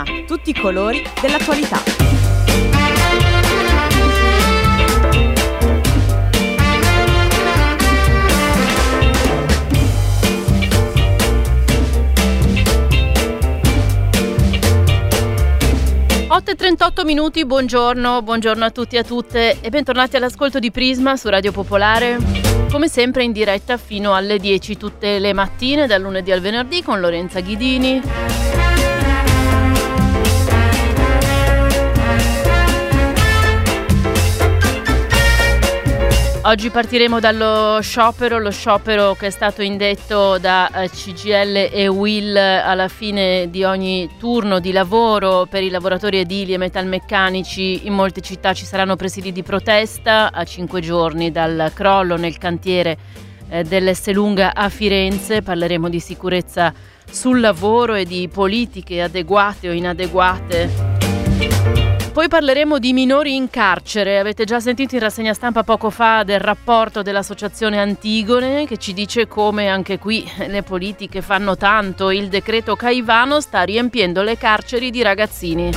[0.00, 1.78] Panorama, tutti i colori dell'attualità.
[16.42, 21.16] e 38 minuti, buongiorno, buongiorno a tutti e a tutte e bentornati all'ascolto di Prisma
[21.16, 22.18] su Radio Popolare.
[22.72, 26.98] Come sempre in diretta fino alle 10 tutte le mattine, dal lunedì al venerdì con
[26.98, 28.49] Lorenza Ghidini.
[36.42, 42.34] Oggi partiremo dallo sciopero, lo sciopero che è stato indetto da eh, CGL e Will
[42.34, 47.86] alla fine di ogni turno di lavoro per i lavoratori edili e metalmeccanici.
[47.86, 52.96] In molte città ci saranno presidi di protesta a cinque giorni dal crollo nel cantiere
[53.50, 55.42] eh, dell'Esselunga a Firenze.
[55.42, 56.72] Parleremo di sicurezza
[57.10, 60.99] sul lavoro e di politiche adeguate o inadeguate
[62.12, 64.18] poi parleremo di minori in carcere.
[64.18, 69.28] Avete già sentito in rassegna stampa poco fa del rapporto dell'associazione Antigone che ci dice
[69.28, 72.10] come anche qui le politiche fanno tanto.
[72.10, 75.70] Il decreto Caivano sta riempiendo le carceri di ragazzini.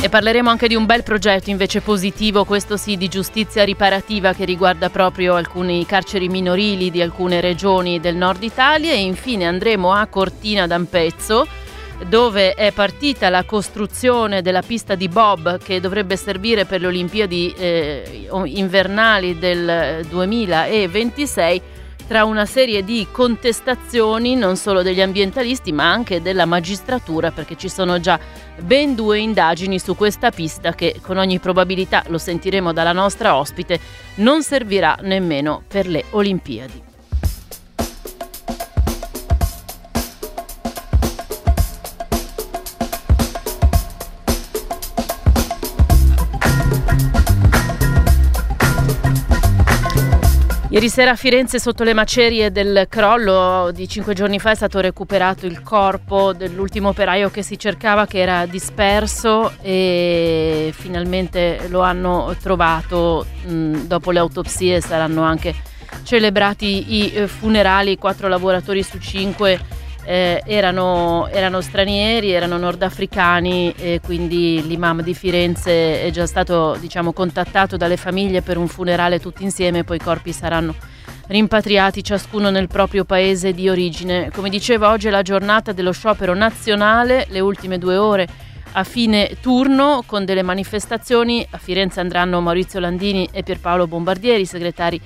[0.00, 4.44] E parleremo anche di un bel progetto invece positivo, questo sì, di giustizia riparativa che
[4.44, 10.06] riguarda proprio alcuni carceri minorili di alcune regioni del nord Italia e infine andremo a
[10.06, 11.66] Cortina d'Ampezzo
[12.06, 17.52] dove è partita la costruzione della pista di Bob che dovrebbe servire per le Olimpiadi
[17.56, 21.62] eh, invernali del 2026
[22.08, 27.68] tra una serie di contestazioni non solo degli ambientalisti ma anche della magistratura perché ci
[27.68, 28.18] sono già
[28.60, 33.78] ben due indagini su questa pista che con ogni probabilità, lo sentiremo dalla nostra ospite,
[34.16, 36.87] non servirà nemmeno per le Olimpiadi.
[50.70, 54.80] Ieri sera a Firenze, sotto le macerie del crollo di cinque giorni fa, è stato
[54.80, 62.36] recuperato il corpo dell'ultimo operaio che si cercava, che era disperso e finalmente lo hanno
[62.42, 63.24] trovato.
[63.48, 65.54] Mm, dopo le autopsie saranno anche
[66.02, 67.96] celebrati i eh, funerali.
[67.96, 69.58] Quattro lavoratori su cinque
[70.08, 77.12] eh, erano, erano, stranieri, erano nordafricani e quindi l'imam di Firenze è già stato diciamo,
[77.12, 80.74] contattato dalle famiglie per un funerale tutti insieme, poi i corpi saranno
[81.26, 84.30] rimpatriati ciascuno nel proprio paese di origine.
[84.32, 88.26] Come diceva oggi è la giornata dello sciopero nazionale, le ultime due ore
[88.72, 91.46] a fine turno con delle manifestazioni.
[91.50, 94.98] A Firenze andranno Maurizio Landini e Pierpaolo Bombardieri, segretari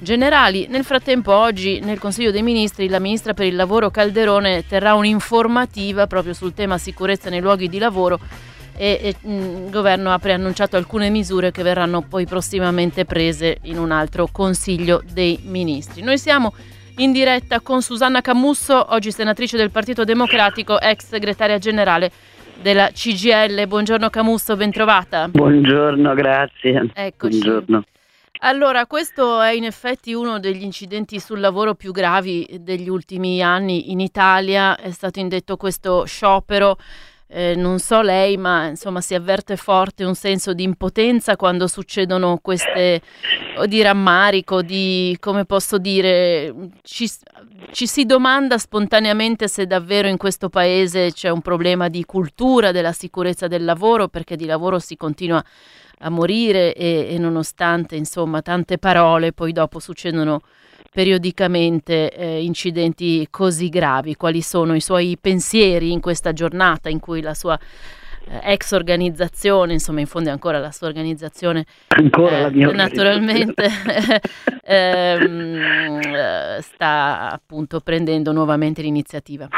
[0.00, 0.66] generali.
[0.68, 6.06] Nel frattempo oggi nel Consiglio dei Ministri la Ministra per il Lavoro Calderone terrà un'informativa
[6.06, 8.18] proprio sul tema sicurezza nei luoghi di lavoro
[8.76, 13.78] e, e mm, il governo ha preannunciato alcune misure che verranno poi prossimamente prese in
[13.78, 16.02] un altro Consiglio dei Ministri.
[16.02, 16.54] Noi siamo
[16.98, 22.10] in diretta con Susanna Camusso, oggi senatrice del Partito Democratico, ex segretaria generale
[22.60, 23.66] della CGL.
[23.66, 25.28] Buongiorno Camusso, bentrovata.
[25.28, 26.90] Buongiorno, grazie.
[26.94, 27.38] Eccoci.
[27.38, 27.84] Buongiorno.
[28.40, 33.90] Allora, questo è in effetti uno degli incidenti sul lavoro più gravi degli ultimi anni
[33.90, 34.76] in Italia.
[34.76, 36.78] È stato indetto questo sciopero.
[37.30, 42.38] Eh, non so lei, ma insomma si avverte forte un senso di impotenza quando succedono
[42.40, 43.02] queste
[43.66, 47.06] di rammarico, di come posso dire, ci,
[47.70, 52.92] ci si domanda spontaneamente se davvero in questo paese c'è un problema di cultura della
[52.92, 55.44] sicurezza del lavoro, perché di lavoro si continua a
[56.00, 60.42] a morire e, e nonostante insomma tante parole poi dopo succedono
[60.92, 67.20] periodicamente eh, incidenti così gravi, quali sono i suoi pensieri in questa giornata in cui
[67.20, 67.58] la sua
[68.30, 72.74] eh, ex organizzazione, insomma in fondo è ancora la sua organizzazione, ancora la mia eh,
[72.74, 73.64] naturalmente
[74.64, 79.48] ehm, eh, sta appunto prendendo nuovamente l'iniziativa.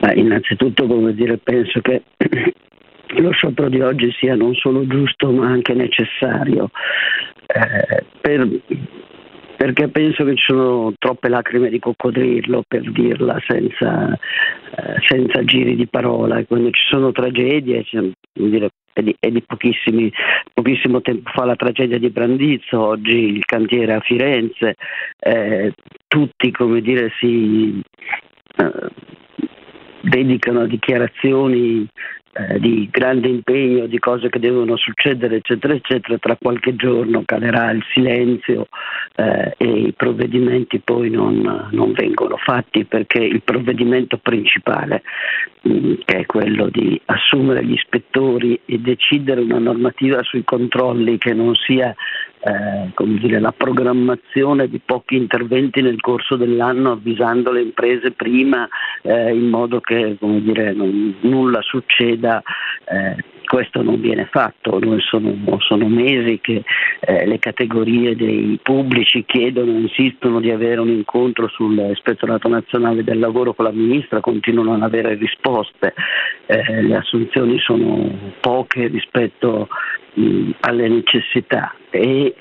[0.00, 2.02] Ma innanzitutto, come dire, penso che
[3.16, 6.70] lo sciopero di oggi sia non solo giusto ma anche necessario,
[7.48, 8.46] eh, per,
[9.56, 15.74] perché penso che ci sono troppe lacrime di coccodrillo per dirla senza, eh, senza giri
[15.74, 16.44] di parola.
[16.44, 21.98] Quando ci sono tragedie, cioè, dire, è di, è di pochissimo tempo fa la tragedia
[21.98, 24.74] di Brandizzo, oggi il cantiere a Firenze,
[25.18, 25.72] eh,
[26.06, 27.82] tutti come dire si
[28.58, 28.90] eh,
[30.02, 31.86] dedicano a dichiarazioni
[32.38, 37.72] eh, di grande impegno, di cose che devono succedere, eccetera, eccetera, tra qualche giorno calerà
[37.72, 38.68] il silenzio
[39.16, 45.02] eh, e i provvedimenti poi non, non, vengono fatti perché il provvedimento principale,
[45.62, 51.18] mh, mm, che è quello di assumere gli ispettori e decidere una normativa sui controlli
[51.18, 51.92] che non sia
[52.40, 58.68] eh, come dire, la programmazione di pochi interventi nel corso dell'anno avvisando le imprese prima
[59.02, 62.27] eh, in modo che dire, non, nulla succeda.
[62.36, 63.16] Eh,
[63.48, 66.62] questo non viene fatto, sono, sono, mesi che
[67.00, 73.54] eh, le categorie dei pubblici chiedono, insistono di avere un incontro sull'Ispettorato Nazionale del Lavoro
[73.54, 75.94] con la Ministra, continuano a non avere risposte,
[76.44, 79.68] eh, le assunzioni sono poche rispetto
[80.14, 81.74] mh, alle necessità.
[81.88, 82.34] E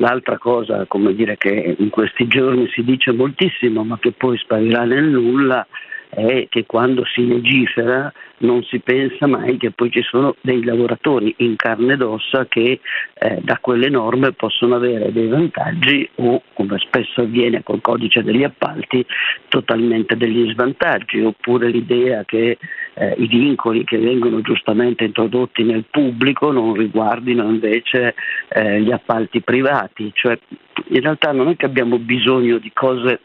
[0.00, 4.84] L'altra cosa, come dire, che in questi giorni si dice moltissimo, ma che poi sparirà
[4.84, 5.66] nel nulla,
[6.10, 11.34] è che quando si legifera non si pensa mai che poi ci sono dei lavoratori
[11.38, 12.80] in carne ed ossa che
[13.14, 18.42] eh, da quelle norme possono avere dei vantaggi o, come spesso avviene col codice degli
[18.42, 19.04] appalti,
[19.48, 22.58] totalmente degli svantaggi, oppure l'idea che
[22.94, 28.14] eh, i vincoli che vengono giustamente introdotti nel pubblico non riguardino invece
[28.48, 30.10] eh, gli appalti privati.
[30.14, 30.38] Cioè,
[30.88, 33.20] in realtà non è che abbiamo bisogno di cose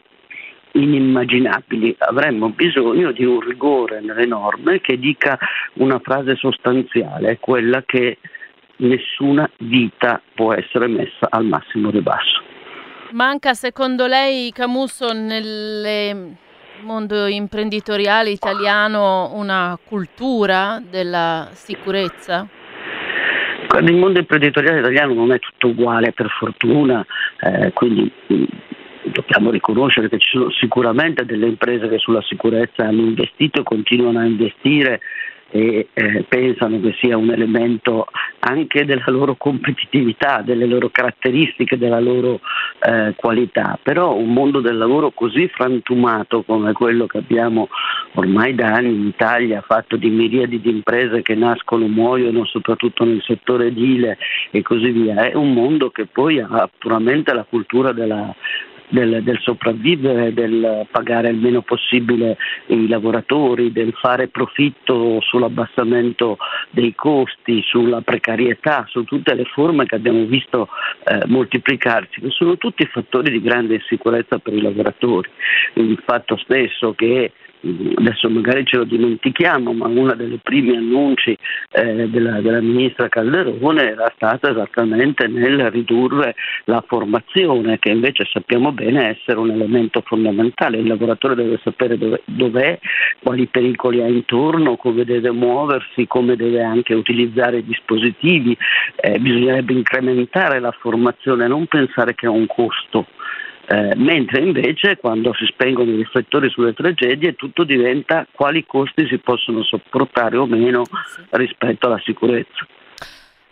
[0.76, 1.96] inimmaginabili.
[1.98, 5.38] Avremmo bisogno di un rigore nelle norme che dica
[5.74, 8.18] una frase sostanziale, quella che
[8.76, 12.42] nessuna vita può essere messa al massimo ribasso.
[13.12, 16.34] Manca secondo lei, Camusso, nel
[16.80, 22.46] mondo imprenditoriale italiano una cultura della sicurezza?
[23.80, 27.04] Il mondo imprenditoriale italiano non è tutto uguale per fortuna,
[27.40, 28.10] eh, quindi
[29.10, 34.18] dobbiamo riconoscere che ci sono sicuramente delle imprese che sulla sicurezza hanno investito e continuano
[34.18, 35.00] a investire
[35.50, 38.06] e eh, pensano che sia un elemento
[38.40, 42.40] anche della loro competitività, delle loro caratteristiche, della loro
[42.80, 43.78] eh, qualità.
[43.80, 47.68] Però un mondo del lavoro così frantumato come quello che abbiamo
[48.14, 53.22] ormai da anni in Italia, fatto di miriadi di imprese che nascono, muoiono soprattutto nel
[53.22, 54.18] settore edile
[54.50, 58.34] e così via, è un mondo che poi ha puramente la cultura della
[58.88, 62.36] del, del, sopravvivere, del pagare il meno possibile
[62.66, 66.38] i lavoratori, del fare profitto sull'abbassamento
[66.70, 70.68] dei costi, sulla precarietà, su tutte le forme che abbiamo visto
[71.04, 75.28] eh, moltiplicarsi, che sono tutti fattori di grande insicurezza per i lavoratori.
[75.74, 77.32] Il fatto stesso che
[77.96, 81.36] adesso magari ce lo dimentichiamo, ma uno dei primi annunci
[81.70, 86.34] eh, della, della, ministra Calderone era stato esattamente nel ridurre
[86.64, 90.78] la formazione, che invece sappiamo bene essere un elemento fondamentale.
[90.78, 92.78] Il lavoratore deve sapere dove, dov'è,
[93.22, 98.56] quali pericoli ha intorno, come deve muoversi, come deve anche utilizzare i dispositivi.
[98.96, 103.06] Eh, bisognerebbe incrementare la formazione, non pensare che ha un costo
[103.68, 109.18] eh, mentre invece quando si spengono i riflettori sulle tragedie tutto diventa quali costi si
[109.18, 110.84] possono sopportare o meno
[111.30, 112.66] rispetto alla sicurezza.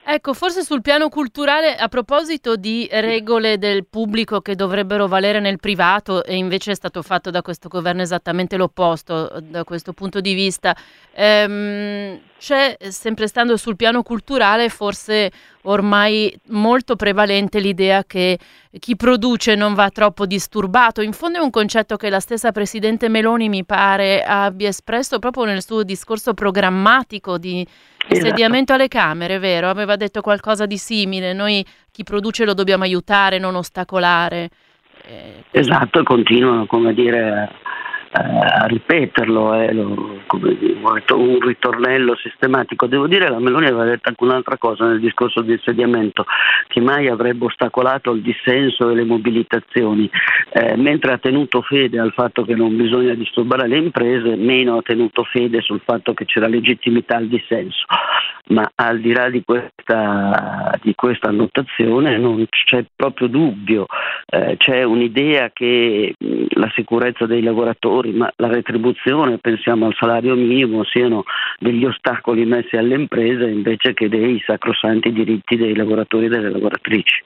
[0.06, 5.59] Ecco, forse sul piano culturale, a proposito di regole del pubblico che dovrebbero valere nel
[5.59, 10.35] privato e invece è stato fatto da questo governo esattamente l'opposto da questo punto di
[10.35, 10.77] vista,
[11.15, 18.39] ehm, c'è, sempre stando sul piano culturale, forse ormai molto prevalente l'idea che
[18.79, 21.00] chi produce non va troppo disturbato.
[21.00, 25.45] In fondo è un concetto che la stessa Presidente Meloni mi pare abbia espresso proprio
[25.45, 27.67] nel suo discorso programmatico di
[28.08, 28.75] insediamento esatto.
[28.75, 29.68] alle Camere, vero?
[29.68, 31.32] Aveva detto qualcosa di simile.
[31.32, 34.50] Noi chi produce lo dobbiamo aiutare, non ostacolare.
[35.06, 37.50] Eh, esatto, continuano come dire
[38.16, 42.87] a ripeterlo, eh, un ritornello sistematico.
[42.87, 46.25] Devo dire che la Meloni aveva detto anche un'altra cosa nel discorso di insediamento,
[46.68, 50.09] che mai avrebbe ostacolato il dissenso e le mobilitazioni,
[50.52, 54.83] eh, mentre ha tenuto fede al fatto che non bisogna disturbare le imprese, meno ha
[54.83, 57.85] tenuto fede sul fatto che c'era legittimità al dissenso.
[58.47, 63.87] Ma al di là di questa, di questa annotazione non c'è proprio dubbio,
[64.26, 66.14] eh, c'è un'idea che
[66.50, 71.25] la sicurezza dei lavoratori lavoratori, ma la retribuzione, pensiamo al salario minimo, siano
[71.58, 77.23] degli ostacoli messi alle imprese invece che dei sacrosanti diritti dei lavoratori e delle lavoratrici.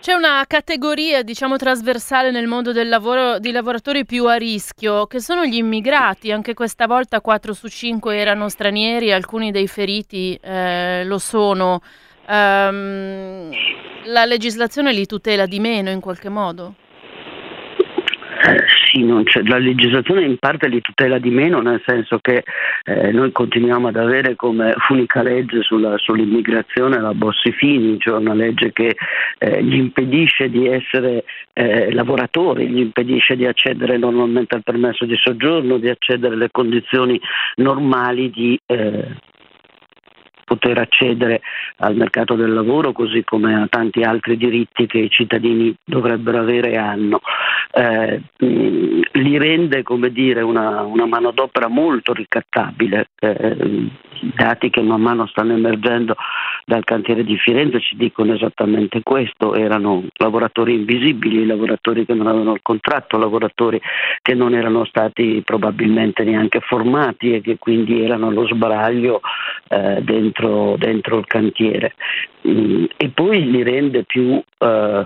[0.00, 5.18] C'è una categoria, diciamo, trasversale nel mondo del lavoro di lavoratori più a rischio, che
[5.18, 6.30] sono gli immigrati.
[6.30, 11.80] Anche questa volta 4 su 5 erano stranieri, alcuni dei feriti eh, lo sono.
[12.26, 13.50] Um,
[14.06, 16.74] la legislazione li tutela di meno in qualche modo?
[18.46, 19.06] Eh, sì,
[19.46, 22.44] la legislazione in parte li tutela di meno, nel senso che
[22.84, 28.70] eh, noi continuiamo ad avere come unica legge sulla, sull'immigrazione la Bossi-Fini, cioè una legge
[28.72, 28.96] che
[29.38, 31.24] eh, gli impedisce di essere
[31.54, 37.18] eh, lavoratori, gli impedisce di accedere normalmente al permesso di soggiorno, di accedere alle condizioni
[37.56, 39.06] normali di eh,
[40.44, 41.40] poter accedere
[41.78, 46.72] al mercato del lavoro così come a tanti altri diritti che i cittadini dovrebbero avere
[46.72, 47.20] e hanno.
[47.72, 53.08] Eh, li rende come dire, una, una manodopera molto ricattabile.
[53.18, 53.90] Eh,
[54.34, 56.16] dati che man mano stanno emergendo
[56.64, 62.54] dal cantiere di Firenze ci dicono esattamente questo, erano lavoratori invisibili, lavoratori che non avevano
[62.54, 63.80] il contratto, lavoratori
[64.22, 69.20] che non erano stati probabilmente neanche formati e che quindi erano allo sbaraglio
[69.68, 70.33] eh, dentro,
[70.78, 71.94] dentro, il cantiere.
[72.46, 75.04] Mm, e poi li rende più eh,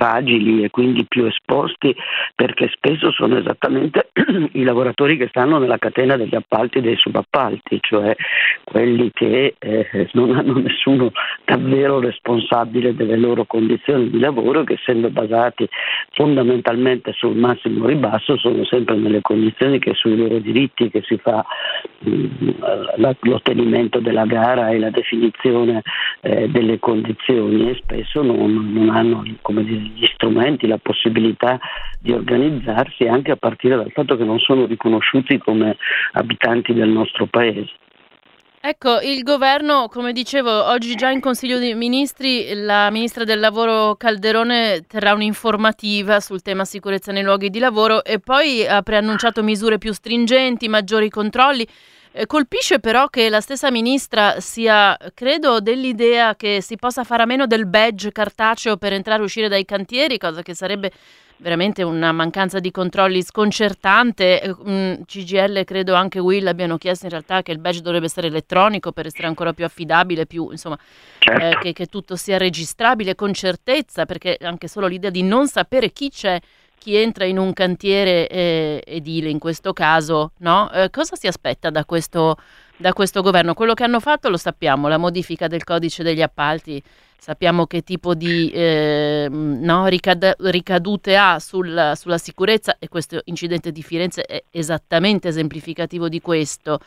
[0.00, 1.94] fragili e quindi più esposti
[2.34, 4.08] perché spesso sono esattamente
[4.52, 8.16] i lavoratori che stanno nella catena degli appalti e dei subappalti, cioè
[8.64, 11.12] quelli che eh, non hanno nessuno
[11.44, 15.68] davvero responsabile delle loro condizioni di lavoro che essendo basati
[16.12, 21.44] fondamentalmente sul massimo ribasso sono sempre nelle condizioni che sui loro diritti che si fa
[21.98, 22.50] mh, mm,
[23.20, 25.82] l'ottenimento della gara e la definizione
[26.22, 31.58] eh, delle condizioni e spesso non, non hanno dire, gli strumenti, la possibilità
[31.98, 35.76] di organizzarsi anche a partire dal fatto che non sono riconosciuti come
[36.12, 37.70] abitanti del nostro paese.
[38.62, 43.94] Ecco, il governo, come dicevo, oggi già in Consiglio dei Ministri la Ministra del Lavoro
[43.96, 49.78] Calderone terrà un'informativa sul tema sicurezza nei luoghi di lavoro e poi ha preannunciato misure
[49.78, 51.66] più stringenti, maggiori controlli.
[52.12, 57.26] Eh, colpisce però che la stessa ministra sia, credo, dell'idea che si possa fare a
[57.26, 60.90] meno del badge cartaceo per entrare e uscire dai cantieri, cosa che sarebbe
[61.36, 64.56] veramente una mancanza di controlli sconcertante.
[64.68, 68.90] Mm, CGL, credo anche Will abbiano chiesto in realtà che il badge dovrebbe essere elettronico
[68.92, 70.78] per essere ancora più affidabile, più, insomma,
[71.18, 71.44] certo.
[71.44, 75.90] eh, che, che tutto sia registrabile con certezza, perché anche solo l'idea di non sapere
[75.92, 76.40] chi c'è
[76.80, 80.72] chi entra in un cantiere eh, edile in questo caso, no?
[80.72, 82.38] eh, cosa si aspetta da questo,
[82.78, 83.52] da questo, governo?
[83.52, 86.82] Quello che hanno fatto lo sappiamo, la modifica del codice degli appalti,
[87.18, 93.72] sappiamo che tipo di eh, no, ricad- ricadute ha sul, sulla sicurezza e questo incidente
[93.72, 96.80] di Firenze è esattamente esemplificativo di questo.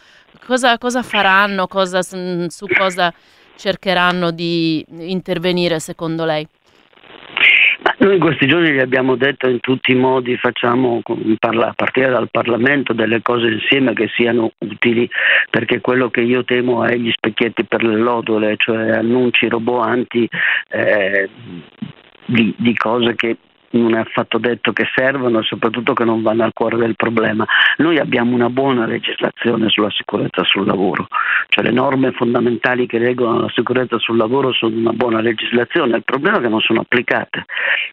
[0.47, 1.67] Cosa, cosa faranno?
[1.67, 3.13] Cosa, su cosa
[3.55, 6.47] cercheranno di intervenire secondo lei?
[7.97, 12.29] Noi in questi giorni gli abbiamo detto in tutti i modi, facciamo a partire dal
[12.29, 15.09] Parlamento delle cose insieme che siano utili,
[15.49, 20.27] perché quello che io temo è gli specchietti per le lodole, cioè annunci roboanti
[20.69, 21.29] eh,
[22.25, 23.37] di, di cose che
[23.79, 27.45] non è affatto detto che servono e soprattutto che non vanno al cuore del problema.
[27.77, 31.07] Noi abbiamo una buona legislazione sulla sicurezza sul lavoro,
[31.47, 36.03] cioè le norme fondamentali che regolano la sicurezza sul lavoro sono una buona legislazione, il
[36.03, 37.45] problema è che non sono applicate.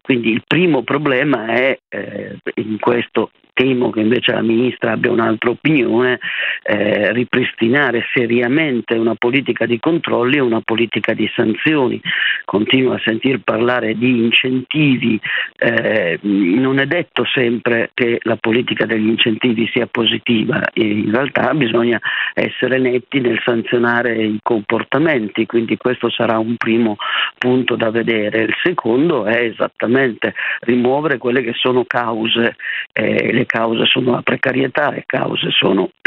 [0.02, 5.50] Quindi il primo problema è eh, in questo temo che invece la Ministra abbia un'altra
[5.50, 6.18] opinione,
[6.62, 12.00] eh, ripristinare seriamente una politica di controlli e una politica di sanzioni.
[12.44, 15.20] Continuo a sentir parlare di incentivi,
[15.56, 22.00] eh, non è detto sempre che la politica degli incentivi sia positiva, in realtà bisogna
[22.34, 26.96] essere netti nel sanzionare i comportamenti, quindi questo sarà un primo
[27.38, 28.42] punto da vedere.
[28.42, 32.56] Il secondo è esattamente rimuovere quelle che sono cause,
[32.92, 35.90] eh, le cause sono la precarietà, le cause sono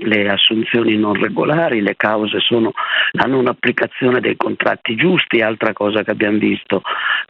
[0.00, 2.72] le assunzioni non regolari, le cause sono
[3.12, 6.82] la non applicazione dei contratti giusti, altra cosa che abbiamo visto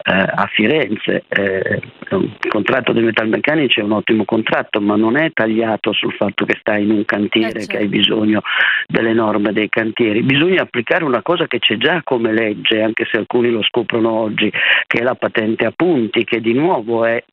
[0.03, 1.23] eh, a Firenze.
[1.29, 1.79] Eh,
[2.09, 6.57] il contratto dei metalmeccanici è un ottimo contratto, ma non è tagliato sul fatto che
[6.59, 7.97] stai in un cantiere, eh, che hai certo.
[7.97, 8.41] bisogno
[8.85, 10.23] delle norme dei cantieri.
[10.23, 14.51] Bisogna applicare una cosa che c'è già come legge, anche se alcuni lo scoprono oggi,
[14.87, 17.23] che è la patente a punti, che di nuovo è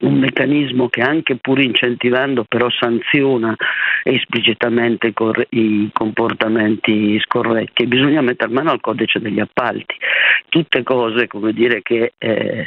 [0.00, 3.54] un meccanismo che anche pur incentivando però sanziona
[4.02, 5.12] esplicitamente
[5.50, 7.86] i comportamenti scorretti.
[7.86, 9.94] Bisogna mettere mano al codice degli appalti,
[10.48, 12.66] tutte cose come dire che eh,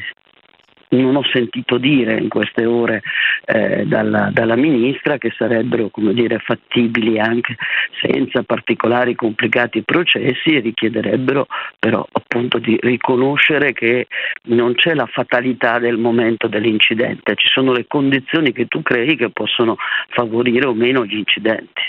[0.89, 3.01] non ho sentito dire in queste ore
[3.45, 7.55] eh, dalla, dalla, Ministra che sarebbero dire, fattibili anche
[8.01, 14.07] senza particolari complicati processi e richiederebbero però appunto di riconoscere che
[14.43, 19.29] non c'è la fatalità del momento dell'incidente, ci sono le condizioni che tu crei che
[19.29, 19.75] possono
[20.09, 21.81] favorire o meno gli incidenti.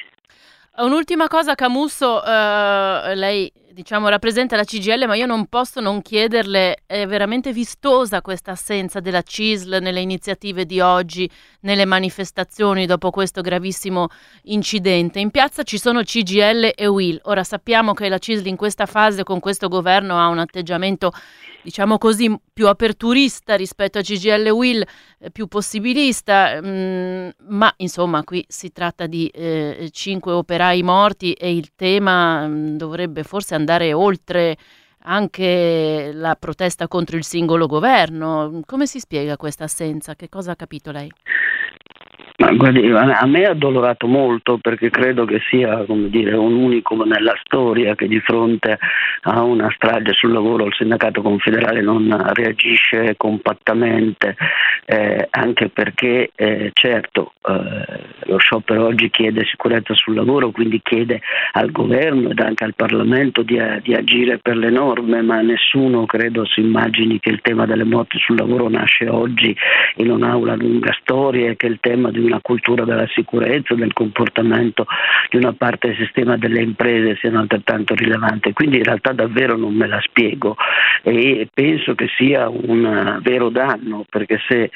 [0.76, 6.82] Un'ultima cosa, Camusso, eh, lei diciamo, rappresenta la CGL, ma io non posso non chiederle,
[6.86, 13.40] è veramente vistosa questa assenza della CISL nelle iniziative di oggi, nelle manifestazioni dopo questo
[13.40, 14.08] gravissimo
[14.44, 15.20] incidente.
[15.20, 17.20] In piazza ci sono CGL e WIL.
[17.24, 21.12] Ora sappiamo che la CISL in questa fase con questo governo ha un atteggiamento
[21.62, 24.82] diciamo così, più aperturista rispetto a CGL Will,
[25.18, 31.54] eh, più possibilista, mm, ma insomma qui si tratta di eh, cinque operai morti e
[31.54, 33.59] il tema mm, dovrebbe forse andare
[33.92, 34.56] oltre
[35.02, 38.60] anche la protesta contro il singolo governo.
[38.66, 40.14] Come si spiega questa assenza?
[40.14, 41.10] Che cosa ha capito lei?
[42.40, 47.34] Ma guardi, a me ha addolorato molto perché credo che sia dire, un unicum nella
[47.44, 48.78] storia che di fronte
[49.22, 54.36] a una strage sul lavoro il sindacato confederale non reagisce compattamente,
[54.86, 61.20] eh, anche perché eh, certo eh, lo sciopero oggi chiede sicurezza sul lavoro, quindi chiede
[61.52, 66.46] al governo ed anche al Parlamento di, di agire per le norme, ma nessuno credo
[66.46, 69.54] si immagini che il tema delle morti sul lavoro nasce oggi
[69.96, 74.86] in un'aula lunga storia e che il tema di una cultura della sicurezza, del comportamento
[75.28, 78.52] di una parte del sistema delle imprese siano altrettanto rilevanti.
[78.52, 80.56] Quindi in realtà davvero non me la spiego
[81.02, 84.70] e penso che sia un vero danno perché se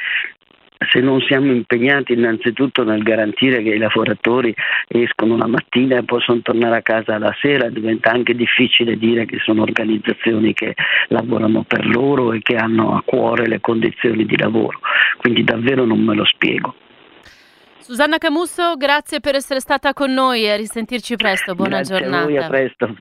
[0.90, 4.54] se non siamo impegnati innanzitutto nel garantire che i lavoratori
[4.88, 9.38] escono la mattina e possono tornare a casa la sera, diventa anche difficile dire che
[9.38, 10.74] sono organizzazioni che
[11.08, 14.80] lavorano per loro e che hanno a cuore le condizioni di lavoro.
[15.18, 16.74] Quindi davvero non me lo spiego.
[17.84, 21.54] Susanna Camusso, grazie per essere stata con noi e a risentirci presto.
[21.54, 22.24] Buona grazie giornata.
[22.24, 22.96] Voi, a presto.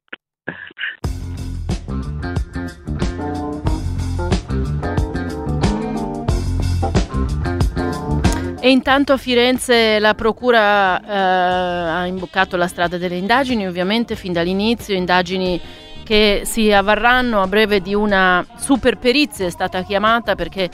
[8.60, 14.34] E intanto a Firenze la Procura eh, ha imboccato la strada delle indagini, ovviamente fin
[14.34, 15.62] dall'inizio, indagini
[16.04, 20.70] che si avvarranno a breve di una super perizia, è stata chiamata perché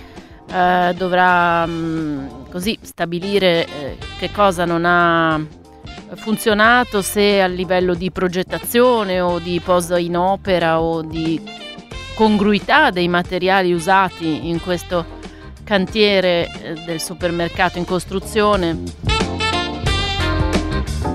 [0.52, 5.40] eh, dovrà mh, mm, così stabilire eh, che cosa non ha
[6.16, 11.42] funzionato, se a livello di progettazione o di posa in opera o di
[12.16, 15.18] congruità dei materiali usati in questo
[15.64, 18.78] cantiere eh, del supermercato in costruzione.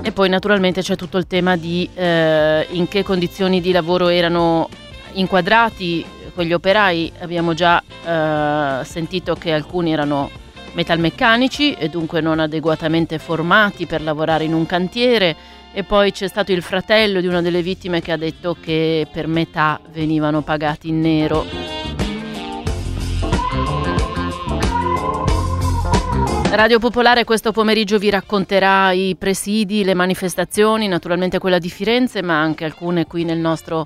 [0.01, 4.69] E poi naturalmente c'è tutto il tema di eh, in che condizioni di lavoro erano
[5.13, 10.29] inquadrati quegli operai abbiamo già eh, sentito che alcuni erano
[10.73, 15.35] metalmeccanici e dunque non adeguatamente formati per lavorare in un cantiere
[15.71, 19.27] e poi c'è stato il fratello di una delle vittime che ha detto che per
[19.27, 21.45] metà venivano pagati in nero.
[26.51, 32.39] Radio Popolare questo pomeriggio vi racconterà i presidi, le manifestazioni, naturalmente quella di Firenze, ma
[32.39, 33.85] anche alcune qui nel nostro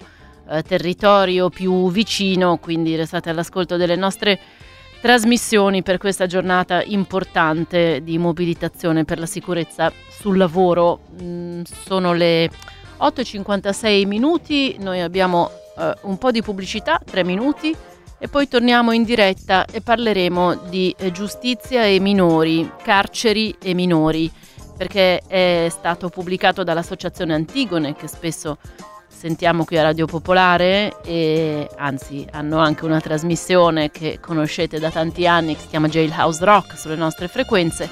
[0.50, 4.40] eh, territorio più vicino, quindi restate all'ascolto delle nostre
[5.02, 11.02] trasmissioni per questa giornata importante di mobilitazione per la sicurezza sul lavoro.
[11.22, 12.50] Mm, sono le
[13.00, 17.76] 8.56 minuti, noi abbiamo eh, un po' di pubblicità, 3 minuti,
[18.22, 24.30] e poi torniamo in diretta e parleremo di eh, giustizia e minori, carceri e minori,
[24.76, 28.58] perché è stato pubblicato dall'Associazione Antigone, che spesso
[29.20, 35.28] sentiamo qui a Radio Popolare e anzi hanno anche una trasmissione che conoscete da tanti
[35.28, 37.90] anni che si chiama Jailhouse Rock sulle nostre frequenze.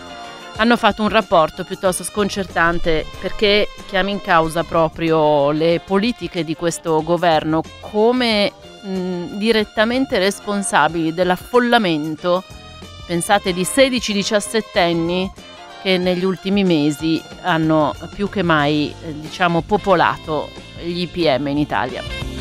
[0.56, 7.04] Hanno fatto un rapporto piuttosto sconcertante perché chiama in causa proprio le politiche di questo
[7.04, 8.50] governo come
[8.84, 12.42] mh, direttamente responsabili dell'affollamento
[13.06, 15.30] pensate di 16-17 anni
[15.88, 20.50] che negli ultimi mesi hanno più che mai eh, diciamo popolato
[20.84, 22.37] gli IPM in Italia.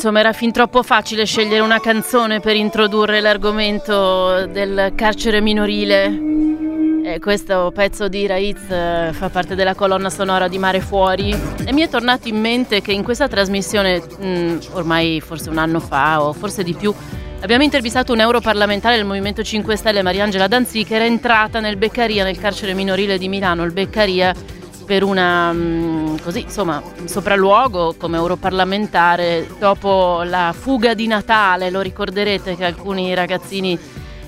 [0.00, 6.28] Insomma era fin troppo facile scegliere una canzone per introdurre l'argomento del carcere minorile.
[7.04, 11.72] E questo pezzo di Raiz eh, fa parte della colonna sonora di Mare Fuori e
[11.74, 15.80] mi è tornato in mente che in questa trasmissione, mh, mm, ormai forse un anno
[15.80, 16.94] fa o forse di più,
[17.42, 22.24] abbiamo intervistato un europarlamentare del Movimento 5 Stelle, Mariangela Danzi, che era entrata nel Beccaria,
[22.24, 24.34] nel carcere minorile di Milano, il Beccaria
[24.90, 32.56] per una mm, così, insomma, sopralluogo come europarlamentare dopo la fuga di Natale, lo ricorderete
[32.56, 33.78] che alcuni ragazzini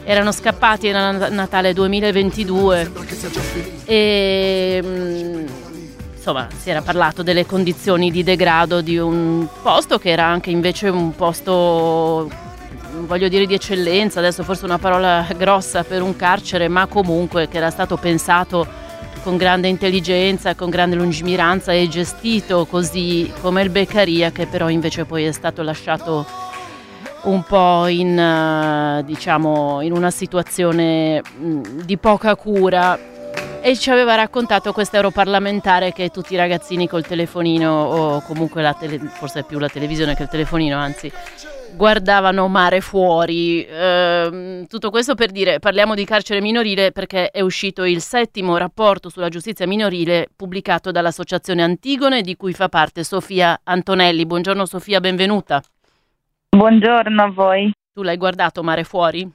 [0.05, 2.92] erano scappati, era Natale 2022
[3.87, 5.46] e mm,
[6.14, 10.90] insomma si era parlato delle condizioni di degrado di un posto che era anche invece
[10.90, 12.31] un posto
[13.01, 17.57] voglio dire di eccellenza, adesso forse una parola grossa per un carcere, ma comunque che
[17.57, 18.82] era stato pensato
[19.23, 25.05] con grande intelligenza, con grande lungimiranza e gestito così come il Beccaria che però invece
[25.05, 26.27] poi è stato lasciato
[27.25, 32.99] un po' in, uh, diciamo, in una situazione mm, di poca cura
[33.64, 38.75] e ci aveva raccontato questo europarlamentare che tutti i ragazzini col telefonino o comunque la
[38.75, 41.11] tele, forse più la televisione che il telefonino anzi
[41.77, 43.64] guardavano mare fuori.
[43.64, 49.09] Eh, tutto questo per dire, parliamo di carcere minorile perché è uscito il settimo rapporto
[49.09, 54.27] sulla giustizia minorile pubblicato dall'Associazione Antigone di cui fa parte Sofia Antonelli.
[54.27, 55.62] Buongiorno Sofia, benvenuta.
[56.48, 57.72] Buongiorno a voi.
[57.94, 59.31] Tu l'hai guardato mare fuori?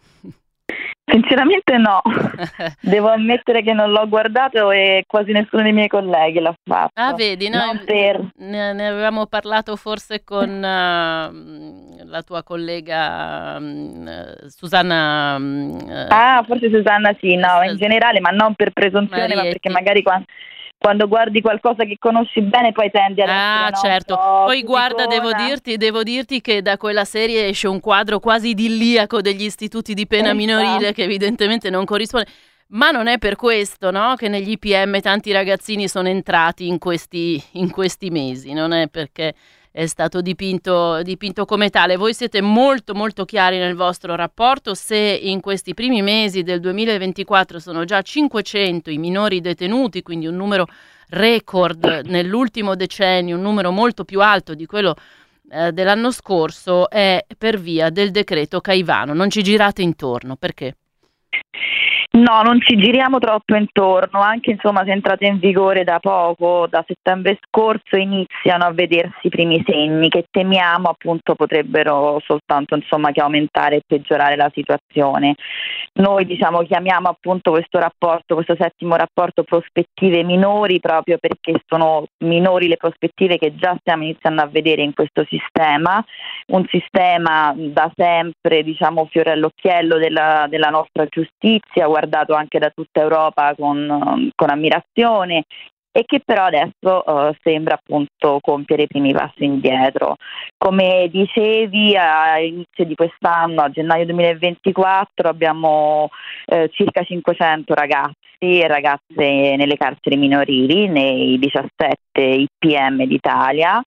[1.09, 2.01] Sinceramente no,
[2.81, 6.91] devo ammettere che non l'ho guardato e quasi nessuno dei miei colleghi l'ha fatto.
[6.95, 8.19] Ah, vedi, noi per...
[8.39, 15.37] ne, ne, avevamo parlato forse con uh, la tua collega uh, Susanna.
[15.37, 19.35] Uh, ah, forse Susanna sì, no, in generale, ma non per presunzione, Marietti.
[19.37, 20.25] ma perché magari quando
[20.77, 24.15] quando guardi qualcosa che conosci bene poi tendi ad Ah, essere, certo.
[24.15, 28.49] No, poi guarda, devo dirti, devo dirti, che da quella serie esce un quadro quasi
[28.49, 30.37] idilliaco degli istituti di pena esatto.
[30.37, 32.27] minorile che evidentemente non corrisponde.
[32.69, 34.15] Ma non è per questo no?
[34.15, 39.33] che negli IPM tanti ragazzini sono entrati in questi, in questi mesi, non è perché
[39.77, 41.97] è stato dipinto, dipinto, come tale.
[41.97, 47.59] Voi siete molto molto chiari nel vostro rapporto, se in questi primi mesi del 2024
[47.59, 50.65] sono già 500 i minori detenuti, quindi un numero
[51.09, 54.95] record nell'ultimo decennio, un numero molto più alto di quello
[55.51, 59.13] eh, dell'anno scorso, è per via del decreto Caivano.
[59.13, 60.75] Non ci girate intorno, perché?
[62.09, 66.65] No, non ci giriamo troppo intorno, anche insomma se è entrato in vigore da poco,
[66.67, 73.11] da settembre scorso iniziano a vedersi i primi segni che temiamo appunto potrebbero soltanto insomma
[73.11, 75.35] che aumentare e peggiorare la situazione.
[75.95, 82.69] Noi diciamo chiamiamo appunto questo rapporto, questo settimo rapporto prospettive minori proprio perché sono minori
[82.69, 86.03] le prospettive che già stiamo iniziando a vedere in questo sistema,
[86.47, 93.01] un sistema da sempre diciamo fiore all'occhiello della, della nostra giustizia, guardato anche da tutta
[93.01, 95.45] Europa con, con ammirazione
[95.97, 100.17] e che però adesso uh, sembra appunto compiere i primi passi indietro.
[100.55, 106.10] Come dicevi all'inizio di quest'anno, a gennaio 2024, abbiamo
[106.45, 113.81] eh, circa 500 ragazzi e ragazze nelle carceri minorili, nei 17 IPM d'Italia.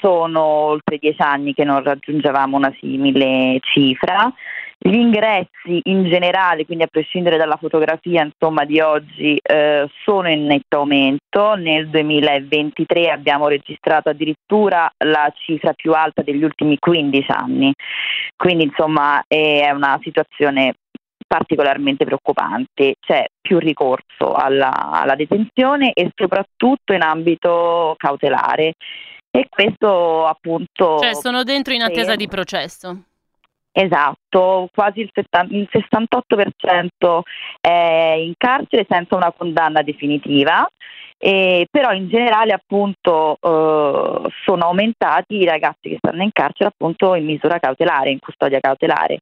[0.00, 4.32] Sono oltre dieci anni che non raggiungevamo una simile cifra.
[4.84, 10.44] Gli ingressi in generale, quindi a prescindere dalla fotografia insomma, di oggi, eh, sono in
[10.44, 11.54] netto aumento.
[11.54, 17.72] Nel 2023 abbiamo registrato addirittura la cifra più alta degli ultimi 15 anni.
[18.36, 20.74] Quindi insomma è una situazione
[21.28, 22.96] particolarmente preoccupante.
[22.98, 28.74] C'è più ricorso alla, alla detenzione e soprattutto in ambito cautelare.
[29.30, 30.98] E questo appunto.
[30.98, 32.16] Cioè sono dentro in attesa per...
[32.16, 33.04] di processo.
[33.74, 37.20] Esatto, quasi il, 70, il 68%
[37.58, 40.68] è in carcere senza una condanna definitiva
[41.24, 47.14] E, però in generale appunto eh, sono aumentati i ragazzi che stanno in carcere appunto
[47.14, 49.20] in misura cautelare, in custodia cautelare.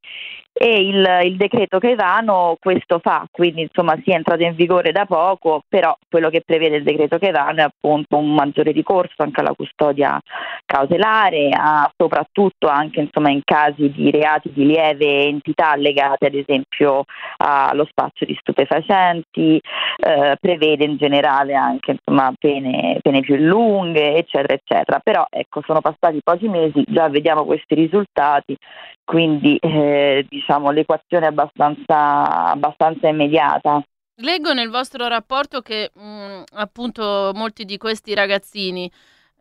[0.53, 5.05] E il, il decreto Caivano questo fa, quindi insomma si è entrato in vigore da
[5.07, 9.55] poco, però quello che prevede il decreto Caivano è appunto un maggiore ricorso anche alla
[9.55, 10.19] custodia
[10.65, 17.05] cautelare, a, soprattutto anche insomma, in casi di reati di lieve entità legate ad esempio
[17.37, 19.61] allo spazio di stupefacenti,
[19.99, 24.99] eh, prevede in generale anche insomma, pene, pene più lunghe, eccetera, eccetera.
[25.01, 28.57] Però ecco, sono passati pochi mesi, già vediamo questi risultati,
[29.05, 33.83] quindi eh, diciamo, l'equazione è abbastanza, abbastanza immediata.
[34.23, 38.91] Leggo nel vostro rapporto che mh, mm, appunto molti di questi ragazzini,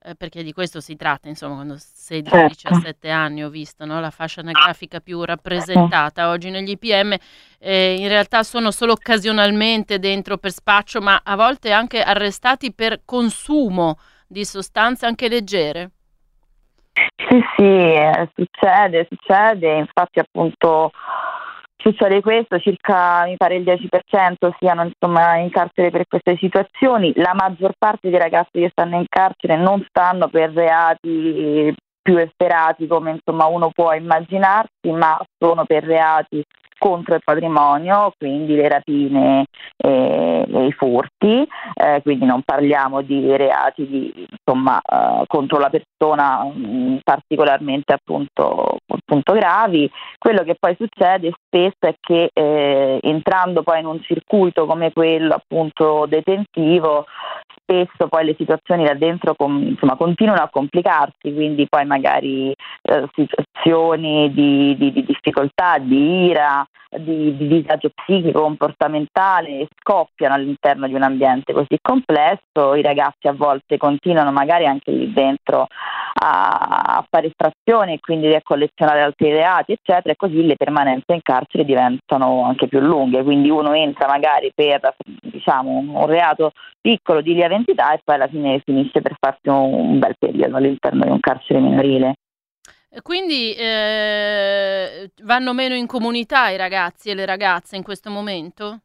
[0.03, 3.09] eh, perché di questo si tratta, insomma, quando 16-17 certo.
[3.09, 3.99] anni ho visto no?
[3.99, 7.15] la fascia anagrafica più rappresentata oggi negli IPM,
[7.59, 13.01] eh, in realtà sono solo occasionalmente dentro per spaccio, ma a volte anche arrestati per
[13.03, 15.91] consumo di sostanze anche leggere.
[17.15, 20.91] Sì, sì, eh, succede, succede, infatti appunto
[21.89, 27.34] succede questo, circa mi pare il 10% siano insomma, in carcere per queste situazioni, la
[27.34, 33.12] maggior parte dei ragazzi che stanno in carcere non stanno per reati più efferati come
[33.12, 36.43] insomma, uno può immaginarsi, ma sono per reati
[36.79, 39.45] contro il patrimonio, quindi le rapine
[39.77, 45.69] e, e i furti, eh, quindi non parliamo di reati di, insomma, eh, contro la
[45.69, 49.89] persona mh, mm, particolarmente appunto, appunto, gravi.
[50.17, 55.35] Quello che poi succede spesso è che eh, entrando poi in un circuito come quello
[55.35, 57.05] appunto detentivo
[57.55, 63.07] spesso poi le situazioni da dentro com- insomma, continuano a complicarsi, quindi poi magari eh,
[63.13, 70.93] situazioni di, di, di, difficoltà, di ira, di, di, disagio psichico, comportamentale scoppiano all'interno di
[70.93, 75.67] un ambiente così complesso, i ragazzi a volte continuano magari anche lì dentro
[76.21, 81.13] a, a fare estrazione e quindi a collezionare altri reati, eccetera, e così le permanenze
[81.13, 87.21] in carcere diventano anche più lunghe, quindi uno entra magari per diciamo, un reato piccolo
[87.21, 91.06] di lieve entità e poi alla fine finisce per farsi un, un bel periodo all'interno
[91.06, 92.15] di un carcere minorile.
[93.02, 98.82] Quindi eh, vanno meno in comunità i ragazzi e le ragazze in questo momento?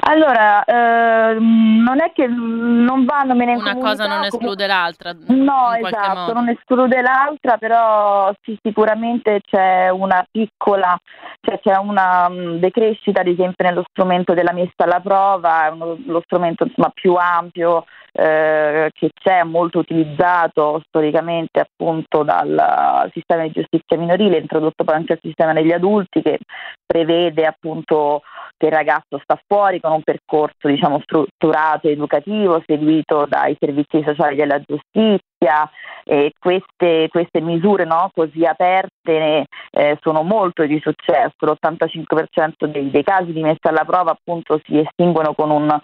[0.00, 4.04] Allora, eh, non è che non vanno meno in Una comunità.
[4.04, 5.14] cosa non esclude l'altra.
[5.28, 10.98] No, esatto, non esclude l'altra, però sì, sicuramente c'è una piccola,
[11.40, 16.22] cioè c'è una um, decrescita, ad esempio, nello strumento della messa alla prova, uno, lo
[16.24, 23.96] strumento insomma, più ampio eh, che c'è, molto utilizzato storicamente appunto dal sistema di giustizia
[23.96, 26.38] minorile, introdotto poi anche al sistema degli adulti, che
[26.84, 28.22] prevede appunto
[28.56, 34.36] che il ragazzo sta fuori con un percorso diciamo, strutturato, educativo, seguito dai servizi sociali
[34.36, 35.70] della giustizia
[36.04, 43.02] e queste, queste misure no, così aperte eh, sono molto di successo, l'85% dei, dei
[43.02, 45.80] casi di messa alla prova appunto si estinguono con un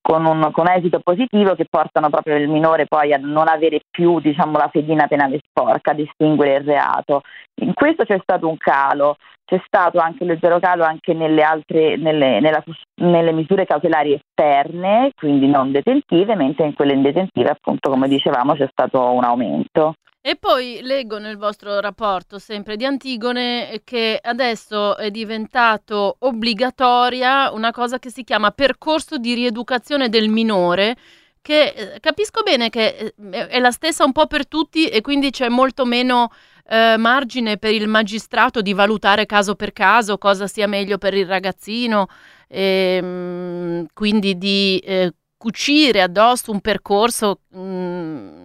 [0.00, 4.20] con un con esito positivo che portano proprio il minore poi a non avere più
[4.20, 7.22] diciamo, la fedina penale sporca, a distinguere il reato.
[7.60, 11.96] In questo c'è stato un calo, c'è stato anche un leggero calo anche nelle, altre,
[11.96, 12.62] nelle, nella,
[12.96, 18.54] nelle misure cautelari esterne, quindi non detentive, mentre in quelle in detentive appunto come dicevamo
[18.54, 19.94] c'è stato un aumento.
[20.28, 27.70] E poi leggo nel vostro rapporto sempre di Antigone che adesso è diventato obbligatoria una
[27.70, 30.96] cosa che si chiama percorso di rieducazione del minore
[31.40, 35.30] che eh, capisco bene che eh, è la stessa un po' per tutti e quindi
[35.30, 36.30] c'è molto meno
[36.68, 41.26] eh, margine per il magistrato di valutare caso per caso cosa sia meglio per il
[41.26, 42.06] ragazzino,
[42.46, 48.37] e, ehm, quindi di eh, cucire addosso un percorso mh, mm,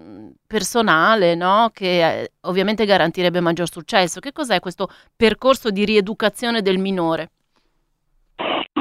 [0.54, 1.72] personale, no?
[1.74, 4.20] che eh, ovviamente garantirebbe maggior successo.
[4.20, 7.32] Che cos'è questo percorso di rieducazione del minore?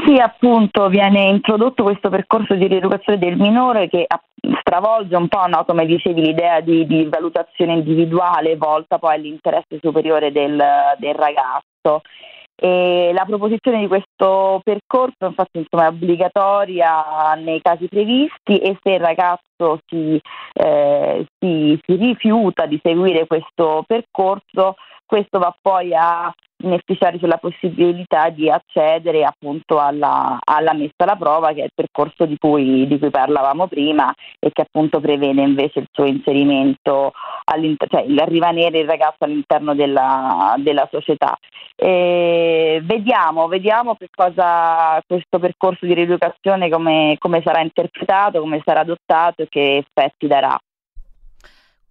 [0.05, 4.07] Sì, appunto, viene introdotto questo percorso di rieducazione del minore che
[4.61, 10.31] stravolge un po', no, come dicevi, l'idea di, di, valutazione individuale volta poi all'interesse superiore
[10.31, 10.63] del,
[10.99, 12.03] del ragazzo.
[12.65, 18.91] E la proposizione di questo percorso infatti insomma, è obbligatoria nei casi previsti e se
[18.91, 20.21] il ragazzo si,
[20.53, 28.29] eh, si, si rifiuta di seguire questo percorso, questo va poi a inefficiari sulla possibilità
[28.31, 32.99] di accedere appunto alla, alla, messa alla prova, che è il percorso di cui, di
[32.99, 37.13] cui, parlavamo prima e che appunto prevede invece il suo inserimento,
[37.89, 41.37] cioè il rimanere il ragazzo all'interno della, della società.
[41.77, 48.81] E vediamo, vediamo che cosa questo percorso di rieducazione come, come sarà interpretato, come sarà
[48.81, 50.59] adottato e che effetti darà.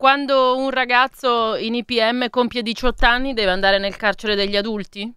[0.02, 5.08] Quando un ragazzo in IPM compie 18 anni deve andare nel carcere degli adulti?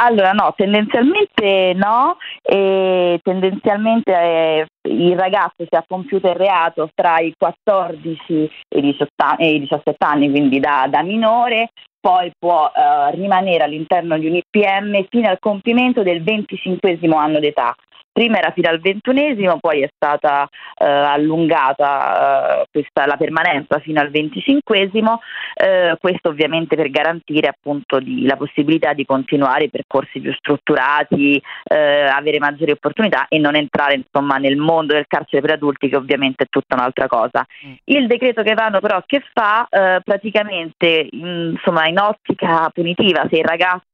[0.00, 7.18] Allora no, tendenzialmente no, e tendenzialmente eh, il ragazzo si ha compiuto il reato tra
[7.18, 12.32] i 14 e i 18 anni, e i 17 anni quindi da, da minore, poi
[12.38, 17.74] può eh, rimanere all'interno di un IPM fino al compimento del 25 anno d'età
[18.18, 24.00] prima era fino al ventunesimo, poi è stata eh, allungata eh, questa, la permanenza fino
[24.00, 25.20] al venticinquesimo,
[25.54, 31.40] eh, questo ovviamente per garantire appunto di, la possibilità di continuare i percorsi più strutturati,
[31.62, 35.96] eh, avere maggiori opportunità e non entrare insomma nel mondo del carcere per adulti che
[35.96, 37.46] ovviamente è tutta un'altra cosa.
[37.64, 37.72] Mm.
[37.84, 43.36] Il decreto che vanno però che fa eh, praticamente in, insomma in ottica punitiva se
[43.36, 43.87] il ragazzo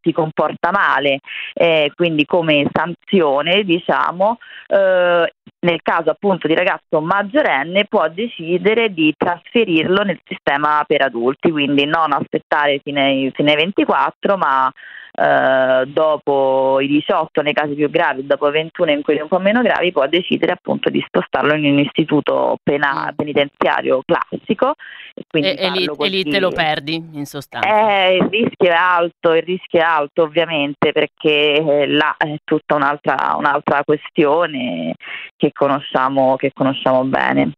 [0.00, 1.20] si comporta male,
[1.54, 9.12] eh, quindi come sanzione diciamo, eh, nel caso appunto di ragazzo maggiorenne può decidere di
[9.16, 14.70] trasferirlo nel sistema per adulti, quindi non aspettare fino ai, fino ai 24 ma
[15.18, 19.62] eh, dopo i 18 nei casi più gravi, dopo 21 in quelli un po' meno
[19.62, 23.16] gravi, può decidere appunto di spostarlo in un istituto pena- mm.
[23.16, 24.74] penitenziario classico.
[25.14, 27.68] E, e, e, lì, e, lì, te lo perdi in sostanza.
[27.68, 32.76] Eh, il rischio è alto, il rischio è alto ovviamente perché eh, là è tutta
[32.76, 34.94] un'altra, un'altra questione
[35.36, 37.52] che conosciamo, che conosciamo bene.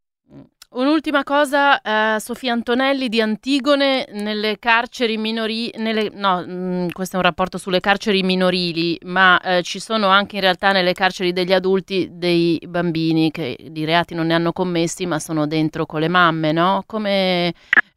[0.72, 5.72] Un'ultima cosa, eh, Sofia Antonelli di Antigone nelle carceri minorili,
[6.14, 10.37] no, mh, mm, questo è un rapporto sulle carceri minorili, ma eh, ci sono anche
[10.37, 15.06] in realtà nelle carceri degli adulti dei bambini che di reati non ne hanno commessi
[15.06, 16.85] ma sono dentro con le mamme, no?
[16.87, 17.52] Come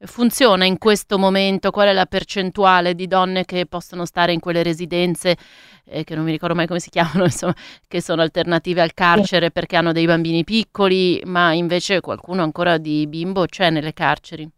[0.06, 1.72] funziona in questo momento?
[1.72, 5.36] Qual è la percentuale di donne che possono stare in quelle residenze,
[5.86, 7.54] eh, che non mi ricordo mai come si chiamano, insomma,
[7.88, 13.08] che sono alternative al carcere perché hanno dei bambini piccoli, ma invece qualcuno ancora di
[13.08, 14.50] bimbo c'è nelle carceri?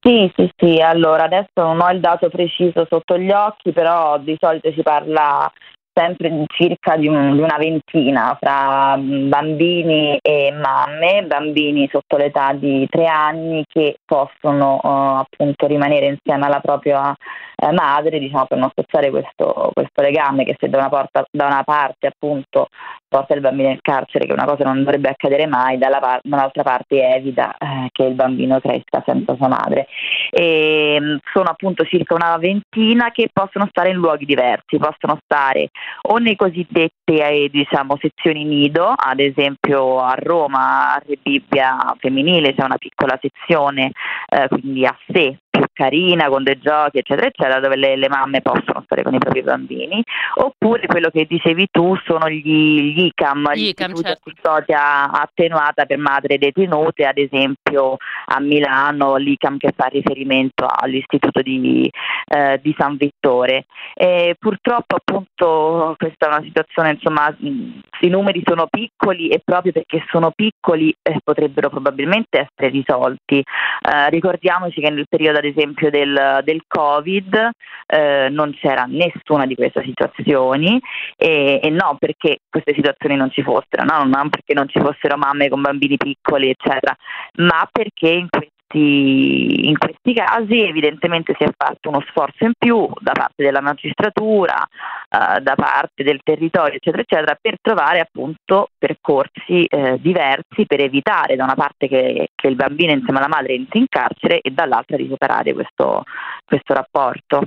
[0.00, 4.36] Sì, sì, sì, allora adesso non ho il dato preciso sotto gli occhi, però di
[4.38, 5.50] solito si parla
[5.98, 12.86] sempre circa di, un, di, una ventina fra bambini e mamme, bambini sotto l'età di
[12.88, 18.70] tre anni che possono uh, appunto rimanere insieme alla propria uh, madre, diciamo per non
[18.70, 22.68] spezzare questo, questo legame che se da una, porta, da una parte appunto
[23.08, 26.20] porta il bambino in carcere, che è una cosa che non dovrebbe accadere mai, dalla
[26.22, 29.86] dall'altra parte evita eh, che il bambino cresca senza sua madre.
[30.30, 35.70] E, mm, sono appunto circa una ventina che possono stare in luoghi diversi, possono stare
[36.02, 42.54] o nei cosiddetti eh, diciamo, sezioni nido, ad esempio a Roma, a Re Bibbia femminile
[42.54, 43.92] c'è una piccola sezione
[44.28, 48.40] eh, quindi a sé più carina con dei giochi eccetera eccetera dove le, le, mamme
[48.40, 50.02] possono stare con i propri bambini.
[50.34, 54.20] Oppure quello che dicevi tu sono gli, gli ICAM gli istituti certo.
[54.24, 61.40] di custodia attenuata per madri detenute ad esempio a Milano l'ICAM che fa riferimento all'istituto
[61.42, 61.88] di,
[62.26, 63.66] eh, di San Vittore.
[63.94, 70.04] E purtroppo appunto questa è una situazione insomma i numeri sono piccoli e proprio perché
[70.10, 73.38] sono piccoli eh, potrebbero probabilmente essere risolti.
[73.38, 77.50] Eh, ricordiamoci che nel periodo ad esempio del, del Covid
[77.86, 80.80] eh, non c'era nessuna di queste situazioni
[81.16, 84.04] e, e, no perché queste situazioni non ci fossero, no?
[84.04, 86.96] non perché non ci fossero mamme con bambini piccoli eccetera,
[87.36, 88.28] ma perché in
[88.68, 93.60] questi in questi casi evidentemente si è fatto uno sforzo in più da parte della
[93.60, 100.80] magistratura, eh, da parte del territorio, eccetera, eccetera, per trovare appunto percorsi eh, diversi per
[100.80, 104.50] evitare da una parte che, che, il bambino insieme alla madre entri in carcere e
[104.50, 106.04] dall'altra di superare questo,
[106.44, 107.42] questo rapporto.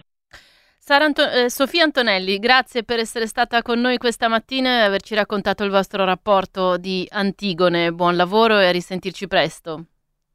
[0.87, 5.63] Anto- eh, Sofia Antonelli, grazie per essere stata con noi questa mattina e averci raccontato
[5.63, 7.93] il vostro rapporto di Antigone.
[7.93, 9.90] Buon lavoro e a risentirci presto.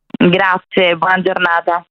[0.06, 1.86] Grazie, buona giornata.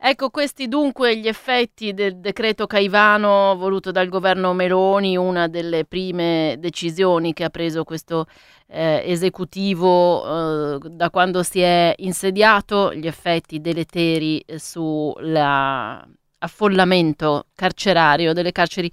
[0.00, 6.54] Ecco questi dunque gli effetti del decreto Caivano voluto dal governo Meloni, una delle prime
[6.60, 8.26] decisioni che ha preso questo
[8.68, 18.88] eh, esecutivo eh, da quando si è insediato, gli effetti deleteri sull'affollamento carcerario delle carceri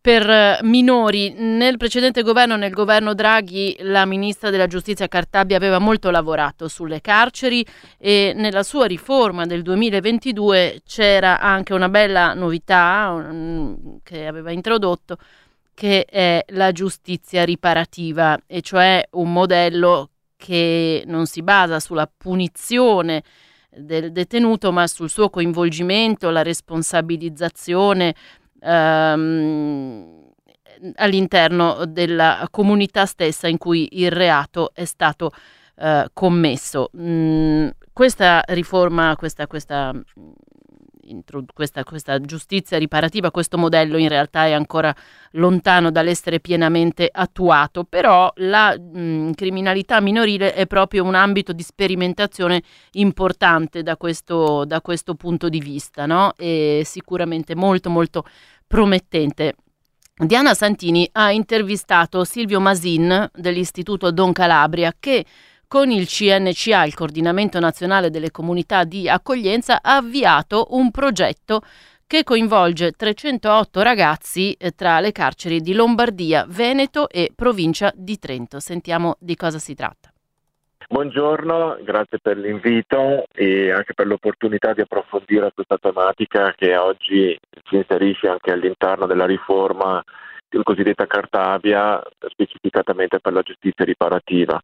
[0.00, 1.34] per minori.
[1.36, 7.00] Nel precedente governo, nel governo Draghi, la ministra della giustizia Cartabia aveva molto lavorato sulle
[7.00, 7.64] carceri
[7.98, 13.28] e nella sua riforma del 2022 c'era anche una bella novità
[14.02, 15.16] che aveva introdotto
[15.74, 23.22] che è la giustizia riparativa, e cioè un modello che non si basa sulla punizione
[23.70, 28.14] del detenuto, ma sul suo coinvolgimento, la responsabilizzazione
[28.60, 30.30] ehm,
[30.94, 35.32] all'interno della comunità stessa in cui il reato è stato
[35.76, 36.90] eh, commesso.
[36.96, 39.92] Mm, questa riforma, questa, questa
[41.52, 44.94] questa, questa, giustizia riparativa, questo modello in realtà è ancora
[45.32, 52.62] lontano dall'essere pienamente attuato, però la mh, criminalità minorile è proprio un ambito di sperimentazione
[52.92, 56.32] importante da questo, da questo punto di vista, no?
[56.36, 58.24] e sicuramente molto molto
[58.66, 59.54] promettente.
[60.16, 65.24] Diana Santini ha intervistato Silvio Masin dell'Istituto Don Calabria che
[65.70, 71.60] con il CNCA, il Coordinamento Nazionale delle Comunità di Accoglienza, ha avviato un progetto
[72.08, 78.58] che coinvolge 308 ragazzi eh, tra le carceri di Lombardia, Veneto e provincia di Trento.
[78.58, 80.10] Sentiamo di cosa si tratta.
[80.88, 87.76] Buongiorno, grazie per l'invito e anche per l'opportunità di approfondire questa tematica che oggi si
[87.76, 90.02] inserisce anche all'interno della riforma
[90.64, 94.60] cosiddetta Cartabia, specificatamente per la giustizia riparativa.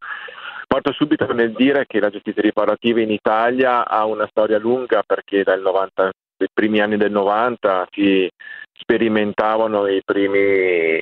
[0.77, 5.43] Parto subito nel dire che la giustizia riparativa in Italia ha una storia lunga perché
[5.43, 6.11] dai 90,
[6.53, 8.29] primi anni del 90 si
[8.75, 11.01] sperimentavano i primi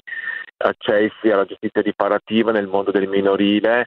[0.59, 3.87] accessi alla giustizia riparativa nel mondo del minorile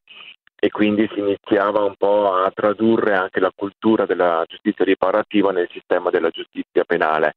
[0.59, 5.69] e quindi si iniziava un po' a tradurre anche la cultura della giustizia riparativa nel
[5.71, 7.35] sistema della giustizia penale.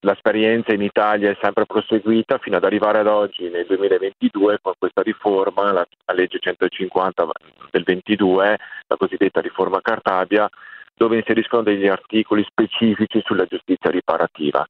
[0.00, 5.02] L'esperienza in Italia è sempre proseguita fino ad arrivare ad oggi, nel 2022, con questa
[5.02, 7.26] riforma, la, la legge 150
[7.72, 10.48] del 22, la cosiddetta riforma Cartabia,
[10.94, 14.64] dove inseriscono degli articoli specifici sulla giustizia riparativa.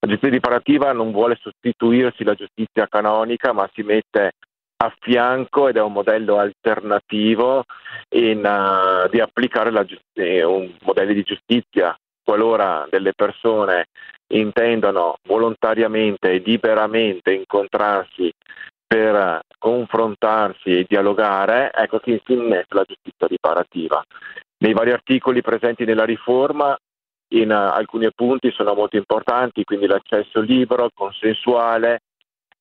[0.00, 4.32] La giustizia riparativa non vuole sostituirsi alla giustizia canonica, ma si mette
[4.76, 7.62] a fianco ed è un modello alternativo
[8.10, 13.86] in, uh, di applicare la, eh, un modello di giustizia qualora delle persone
[14.38, 18.32] intendano volontariamente e liberamente incontrarsi
[18.86, 24.02] per confrontarsi e dialogare, ecco che si innesta la giustizia riparativa.
[24.58, 26.76] Nei vari articoli presenti nella riforma,
[27.28, 32.00] in alcuni punti sono molto importanti, quindi l'accesso libero, consensuale,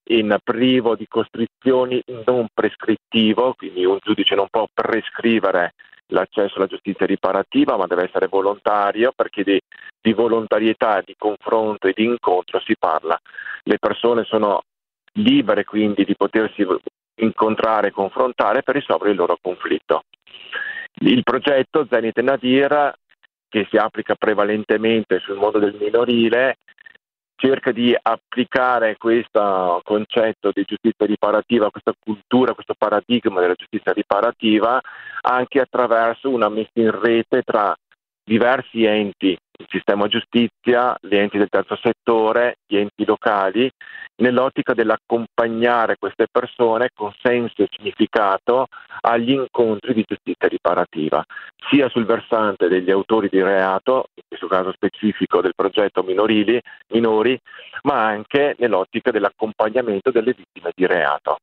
[0.10, 5.74] in privo di costrizioni non prescrittivo, quindi un giudice non può prescrivere
[6.08, 9.60] l'accesso alla giustizia riparativa, ma deve essere volontario perché di,
[10.02, 13.20] di volontarietà, di confronto e di incontro si parla.
[13.64, 14.62] Le persone sono
[15.14, 16.66] libere quindi di potersi
[17.16, 20.04] incontrare e confrontare per risolvere il loro conflitto.
[20.96, 22.94] Il progetto Zenit Nadir,
[23.50, 26.58] che si applica prevalentemente sul mondo del minorile,
[27.44, 34.80] cerca di applicare questo concetto di giustizia riparativa, questa cultura, questo paradigma della giustizia riparativa
[35.22, 37.76] anche attraverso una messa in rete tra
[38.24, 43.70] diversi enti, il sistema giustizia, gli enti del terzo settore, gli enti locali,
[44.18, 48.68] nell'ottica dell'accompagnare queste persone con senso e significato
[49.02, 51.24] agli incontri di giustizia riparativa,
[51.70, 57.40] sia sul versante degli autori di reato, in questo caso specifico del progetto minorili, minori,
[57.84, 61.38] ma anche nell'ottica dell'accompagnamento delle vittime di reato.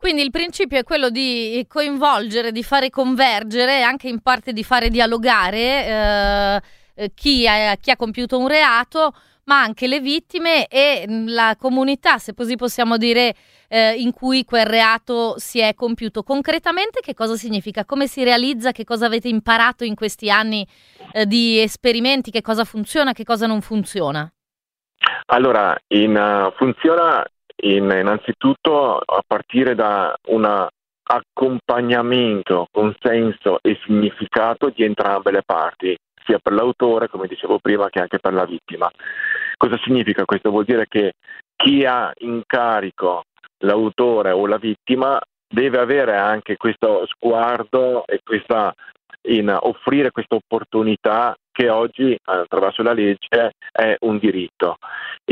[0.00, 4.88] Quindi il principio è quello di coinvolgere, di fare convergere, anche in parte di fare
[4.88, 6.60] dialogare eh,
[7.00, 11.56] eh chi, ha, chi, ha, compiuto un reato, ma anche le vittime e mm, la
[11.58, 13.34] comunità, se così possiamo dire,
[13.68, 16.22] eh, in cui quel reato si è compiuto.
[16.22, 17.86] Concretamente che cosa significa?
[17.86, 18.72] Come si realizza?
[18.72, 20.66] Che cosa avete imparato in questi anni
[21.12, 22.30] eh, di esperimenti?
[22.30, 23.12] Che cosa funziona?
[23.12, 24.30] Che cosa non funziona?
[25.26, 27.24] Allora, in, uh, funziona
[27.62, 30.68] in, innanzitutto a partire da un
[31.02, 35.96] accompagnamento, consenso e significato di entrambe le parti,
[36.30, 38.88] sia per l'autore, come dicevo prima, che anche per la vittima.
[39.56, 40.50] Cosa significa questo?
[40.50, 41.14] Vuol dire che
[41.56, 43.24] chi ha in carico
[43.64, 48.72] l'autore o la vittima deve avere anche questo sguardo e questa,
[49.28, 54.76] in offrire questa opportunità che oggi attraverso la legge è un diritto.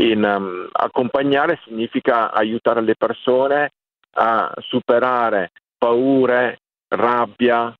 [0.01, 3.69] In, um, accompagnare significa aiutare le persone
[4.15, 6.57] a superare paure,
[6.89, 7.73] rabbia,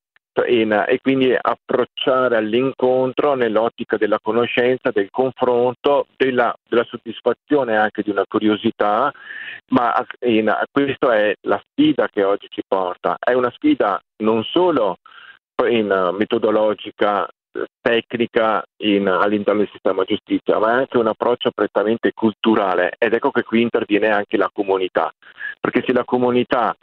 [0.48, 8.10] in, e quindi approcciare all'incontro nell'ottica della conoscenza, del confronto, della, della soddisfazione anche di
[8.10, 9.12] una curiosità,
[9.70, 13.18] ma in, questa è la sfida che oggi ci porta.
[13.20, 14.98] È una sfida non solo
[15.68, 17.28] in, metodologica
[17.82, 23.32] tecnica in, all'interno del sistema giustizia, ma è anche un approccio prettamente culturale ed ecco
[23.32, 25.12] che qui interviene anche la comunità,
[25.60, 26.76] perché se la comunità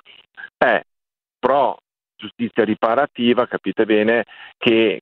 [0.56, 0.82] è
[1.38, 1.76] pro
[2.16, 4.24] giustizia riparativa, capite bene
[4.56, 5.00] che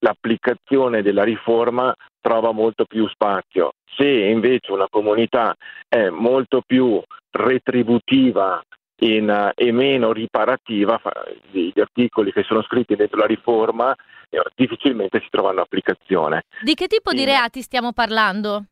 [0.00, 3.72] l'applicazione della riforma trova molto più spazio.
[3.96, 5.54] Se invece una comunità
[5.88, 7.00] è molto più
[7.30, 8.62] retributiva
[9.00, 11.00] in, e meno riparativa,
[11.50, 13.94] gli articoli che sono scritti dentro la riforma
[14.30, 16.42] eh, difficilmente si trovano applicazione.
[16.62, 18.64] Di che tipo di reati stiamo parlando?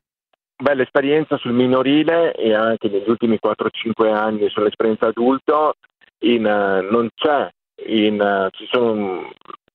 [0.58, 5.74] Beh, l'esperienza sul minorile e anche negli ultimi 4-5 anni sull'esperienza adulto
[6.20, 7.50] in, uh, non c'è,
[7.86, 9.30] in, ci sono,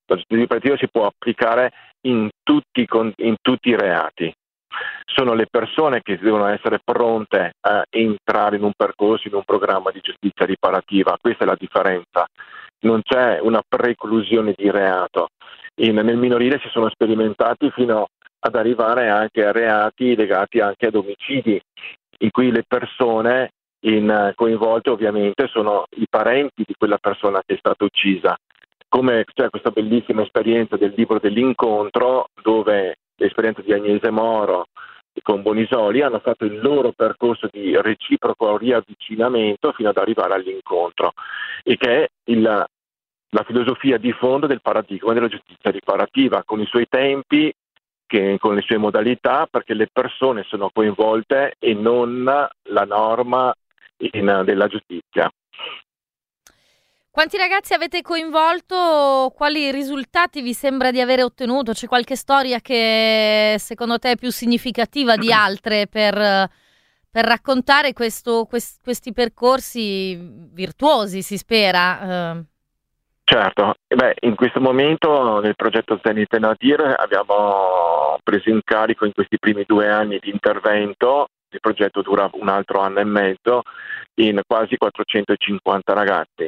[0.06, 1.72] la giustizia operativa si può applicare
[2.02, 2.88] in tutti,
[3.18, 4.34] in tutti i reati.
[5.06, 9.92] Sono le persone che devono essere pronte a entrare in un percorso, in un programma
[9.92, 12.26] di giustizia riparativa, questa è la differenza.
[12.82, 15.30] Non c'è una preclusione di reato.
[15.82, 18.08] In, nel minorile si sono sperimentati fino
[18.40, 21.62] ad arrivare anche a reati legati anche ad omicidi,
[22.20, 23.52] in cui le persone
[23.82, 28.38] in, eh, coinvolte ovviamente sono i parenti di quella persona che è stata uccisa.
[28.88, 34.66] Come c'è questa bellissima esperienza del libro dell'incontro dove l'esperienza di Agnese Moro
[35.22, 41.14] con Bonisoli hanno fatto il loro percorso di reciproco riavvicinamento fino ad arrivare all'incontro
[41.64, 46.66] e che è il, la filosofia di fondo del paradigma della giustizia riparativa con i
[46.66, 47.54] suoi tempi,
[48.06, 53.54] che, con le sue modalità, perché le persone sono coinvolte e non la norma
[54.14, 55.32] in, della giustizia.
[57.12, 59.34] Quanti ragazzi avete coinvolto?
[59.36, 61.74] Quali risultati vi sembra di avere ottenuto?
[61.74, 68.46] C'è qualche storia che secondo te è più significativa di altre per, per raccontare questo,
[68.46, 70.18] quest, questi percorsi
[70.54, 72.38] virtuosi, si spera?
[72.38, 72.46] Uh.
[73.24, 79.38] Certo, Beh, in questo momento nel progetto Zenit Nadir abbiamo preso in carico in questi
[79.38, 83.62] primi due anni di intervento il progetto dura un altro anno e mezzo,
[84.16, 86.48] in quasi 450 ragazzi.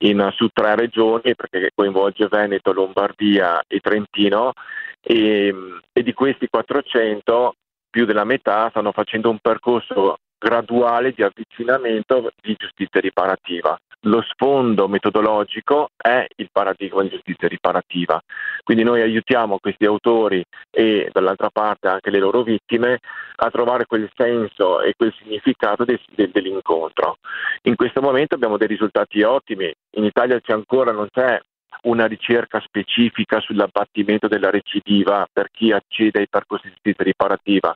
[0.00, 4.52] In, su tre regioni perché coinvolge Veneto, Lombardia e Trentino
[5.00, 5.52] e,
[5.92, 7.54] e di questi 400
[7.90, 13.78] più della metà stanno facendo un percorso graduale di avvicinamento di giustizia riparativa.
[14.02, 18.20] Lo sfondo metodologico è il paradigma di giustizia riparativa,
[18.62, 23.00] quindi noi aiutiamo questi autori e dall'altra parte anche le loro vittime
[23.36, 27.16] a trovare quel senso e quel significato de- de- dell'incontro.
[27.62, 31.40] In questo momento abbiamo dei risultati ottimi, in Italia c'è ancora non c'è
[31.82, 37.74] una ricerca specifica sull'abbattimento della recidiva per chi accede ai percorsi di giustizia riparativa,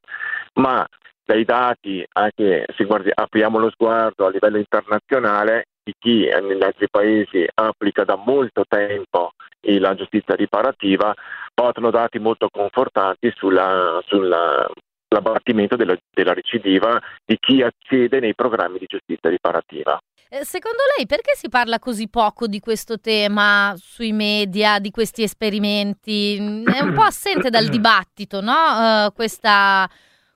[0.55, 0.87] ma
[1.33, 6.89] dai dati, anche se guardi, apriamo lo sguardo a livello internazionale, di chi negli altri
[6.91, 11.15] paesi applica da molto tempo la giustizia riparativa,
[11.55, 18.87] portano dati molto confortanti sulla, sull'abbattimento della, della recidiva di chi accede nei programmi di
[18.87, 19.99] giustizia riparativa.
[20.29, 25.23] Eh, secondo lei perché si parla così poco di questo tema sui media, di questi
[25.23, 26.37] esperimenti?
[26.65, 29.07] È un po' assente dal dibattito, no?
[29.07, 29.89] Uh, questa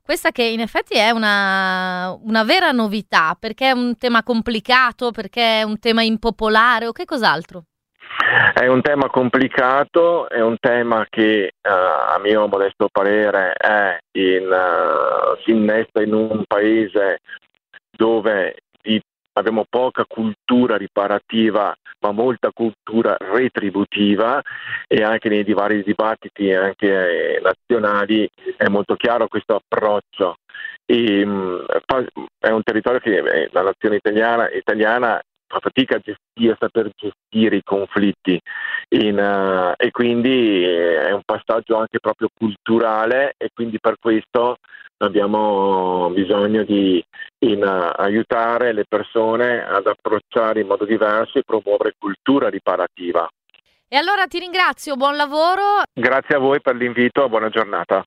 [0.07, 5.59] questa che in effetti è una, una, vera novità, perché è un tema complicato, perché
[5.59, 7.65] è un tema impopolare o che cos'altro?
[8.55, 13.53] È un tema complicato, è un tema che uh, a mio modesto parere
[14.13, 17.19] in, uh, si innesta in un paese
[17.91, 18.55] dove
[19.47, 24.43] abbiamo poca cultura riparativa ma molta cultura retributiva
[24.87, 30.37] e anche nei vari dibattiti anche nazionali è molto chiaro questo approccio.
[30.85, 31.65] E, mm,
[32.39, 36.91] è un territorio che eh, la nazione italiana, italiana fa fatica a gestire, a saper
[36.95, 38.41] gestire i conflitti
[38.91, 44.57] in, uh, e quindi è un passaggio anche proprio culturale e quindi per questo
[44.99, 47.03] abbiamo bisogno di
[47.41, 53.29] in, uh, aiutare le persone ad approcciare in modo diverso e promuovere cultura riparativa.
[53.89, 55.83] E allora ti ringrazio, buon lavoro.
[55.93, 58.05] Grazie a voi per l'invito, buona giornata.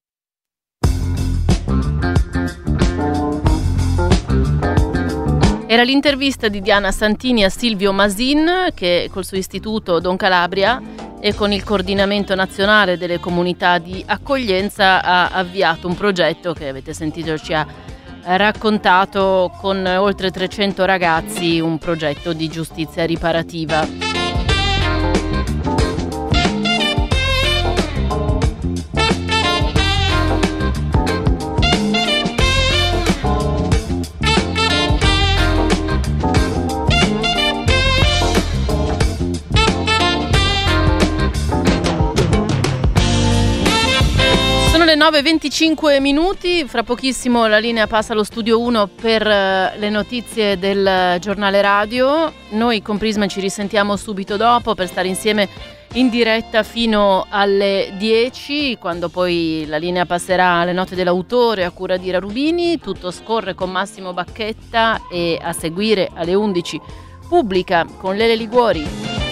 [5.71, 10.81] Era l'intervista di Diana Santini a Silvio Masin che col suo istituto Don Calabria
[11.19, 16.95] e con il coordinamento nazionale delle comunità di accoglienza ha avviato un progetto che avete
[16.95, 17.67] sentito ci ha
[18.23, 24.08] raccontato con oltre 300 ragazzi un progetto di giustizia riparativa.
[44.99, 51.15] 19.25 minuti, fra pochissimo la linea passa allo studio 1 per eh, le notizie del
[51.21, 52.29] giornale radio.
[52.49, 55.47] Noi con Prisma ci risentiamo subito dopo per stare insieme
[55.93, 61.95] in diretta fino alle 10, quando poi la linea passerà alle note dell'autore a cura
[61.95, 62.77] di Rarubini.
[62.77, 66.81] Tutto scorre con Massimo Bacchetta e a seguire alle 11
[67.29, 69.28] pubblica con Lele Liguori.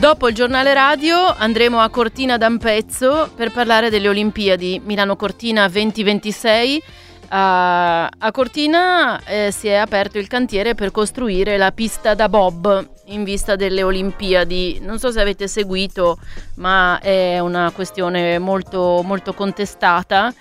[0.00, 6.82] Dopo il giornale radio andremo a Cortina d'Ampezzo per parlare delle Olimpiadi Milano Cortina 2026.
[7.28, 12.88] A, a Cortina eh, si è aperto il cantiere per costruire la pista da bob
[13.08, 14.78] in vista delle Olimpiadi.
[14.80, 16.16] Non so se avete seguito,
[16.54, 20.32] ma è una questione molto, molto contestata.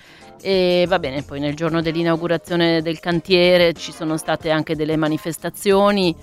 [0.41, 6.16] E va bene, poi nel giorno dell'inaugurazione del cantiere ci sono state anche delle manifestazioni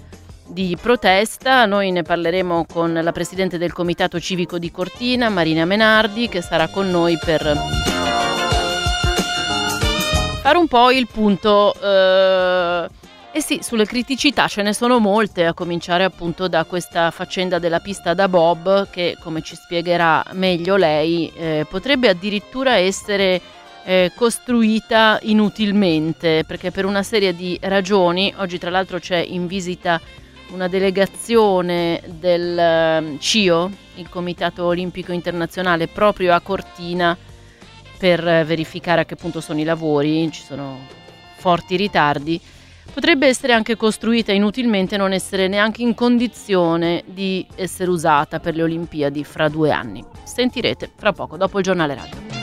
[0.46, 1.66] di protesta.
[1.66, 6.68] Noi ne parleremo con la presidente del Comitato Civico di Cortina, Marina Menardi, che sarà
[6.68, 7.56] con noi per
[10.42, 11.74] fare un po' il punto.
[11.82, 12.88] Eh,
[13.32, 17.80] eh sì, sulle criticità ce ne sono molte, a cominciare appunto da questa faccenda della
[17.80, 23.40] pista da Bob, che come ci spiegherà meglio lei, eh, potrebbe addirittura essere
[23.84, 30.00] eh, costruita inutilmente, perché per una serie di ragioni, oggi tra l'altro c'è in visita
[30.50, 37.16] una delegazione del ehm, CIO, il Comitato Olimpico Internazionale, proprio a Cortina
[37.98, 40.78] per verificare a che punto sono i lavori, ci sono
[41.36, 42.40] forti ritardi,
[42.92, 48.54] potrebbe essere anche costruita inutilmente e non essere neanche in condizione di essere usata per
[48.54, 50.04] le Olimpiadi fra due anni.
[50.24, 52.35] Sentirete fra poco, dopo il giornale radio.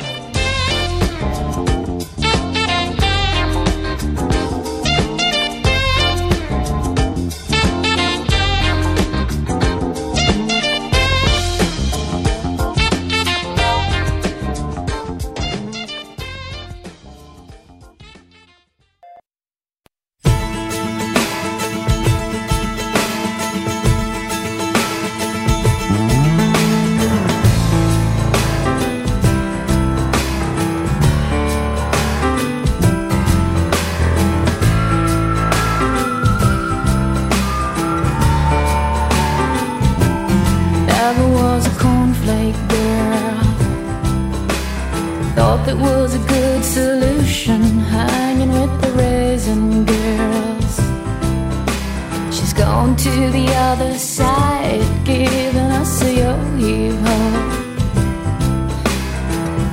[53.04, 56.96] to the other side, giving us a yo-yo.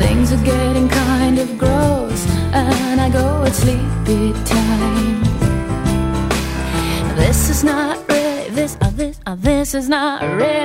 [0.01, 5.23] Things are getting kind of gross, and I go at sleepy time.
[7.15, 10.60] This is not really, this, uh, this, uh, this is not really.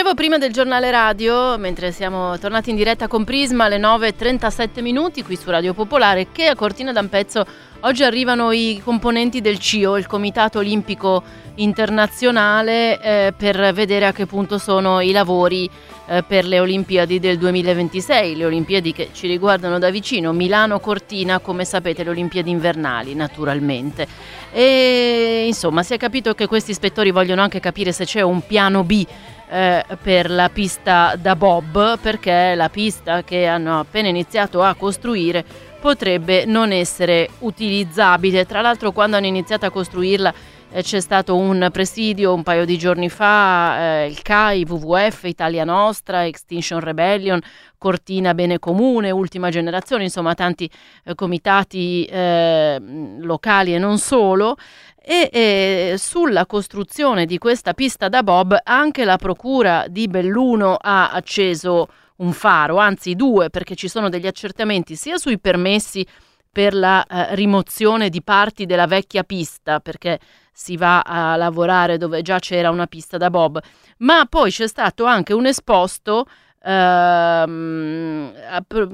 [0.00, 5.22] Dicevo prima del giornale radio, mentre siamo tornati in diretta con Prisma alle 9.37 minuti
[5.22, 7.44] qui su Radio Popolare, che a Cortina d'Ampezzo
[7.80, 11.22] oggi arrivano i componenti del CIO, il Comitato Olimpico
[11.56, 15.68] Internazionale, eh, per vedere a che punto sono i lavori
[16.06, 21.66] eh, per le Olimpiadi del 2026, le Olimpiadi che ci riguardano da vicino, Milano-Cortina, come
[21.66, 24.06] sapete, le Olimpiadi invernali naturalmente.
[24.50, 28.82] E insomma si è capito che questi ispettori vogliono anche capire se c'è un piano
[28.82, 29.06] B
[29.50, 35.44] eh, per la pista da bob perché la pista che hanno appena iniziato a costruire
[35.80, 38.46] potrebbe non essere utilizzabile.
[38.46, 40.34] Tra l'altro quando hanno iniziato a costruirla
[40.72, 46.26] c'è stato un presidio un paio di giorni fa, eh, il CAI, WWF, Italia Nostra,
[46.26, 47.40] Extinction Rebellion,
[47.76, 50.70] Cortina Bene Comune, Ultima Generazione, insomma tanti
[51.04, 52.80] eh, comitati eh,
[53.18, 54.56] locali e non solo.
[55.02, 61.10] E eh, sulla costruzione di questa pista da bob anche la procura di Belluno ha
[61.10, 66.06] acceso un faro, anzi due, perché ci sono degli accertamenti sia sui permessi
[66.52, 70.18] per la eh, rimozione di parti della vecchia pista, perché
[70.52, 73.60] si va a lavorare dove già c'era una pista da bob,
[73.98, 76.26] ma poi c'è stato anche un esposto
[76.62, 78.32] ehm,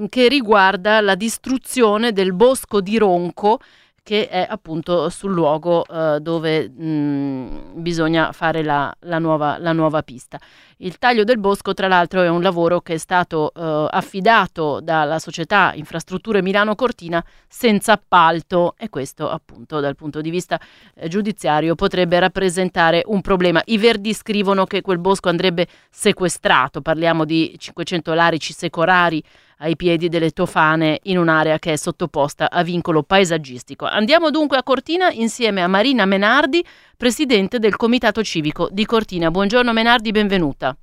[0.09, 3.59] che riguarda la distruzione del bosco di Ronco
[4.07, 10.01] che è appunto sul luogo eh, dove mh, bisogna fare la, la, nuova, la, nuova,
[10.01, 10.39] pista.
[10.77, 15.19] Il taglio del bosco, tra l'altro, è un lavoro che è stato eh, affidato dalla
[15.19, 20.57] società Infrastrutture Milano Cortina senza appalto e questo appunto dal punto di vista
[20.95, 23.61] eh, giudiziario potrebbe rappresentare un problema.
[23.65, 29.21] I Verdi scrivono che quel bosco andrebbe sequestrato, parliamo di 500 larici secorari
[29.57, 33.85] ai piedi delle tofane in un'area che è sottoposta a vincolo paesaggistico.
[33.85, 36.63] Andiamo dunque a Cortina insieme a Marina Menardi,
[36.95, 39.31] presidente del Comitato Civico di Cortina.
[39.31, 40.77] Buongiorno Menardi, benvenuta.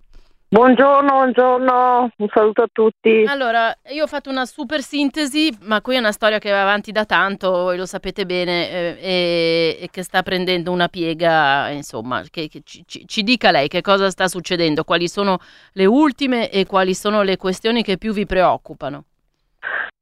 [0.49, 3.25] Buongiorno, buongiorno, un saluto a tutti.
[3.27, 6.93] Allora, io ho fatto una super sintesi, ma qui è una storia che va avanti
[6.93, 8.71] da tanto, voi lo sapete bene,
[9.01, 13.81] eh, e, che sta prendendo una piega, insomma, che, che ci, ci, dica lei che
[13.81, 15.39] cosa sta succedendo, quali sono
[15.73, 19.07] le ultime e quali sono le questioni che più vi preoccupano.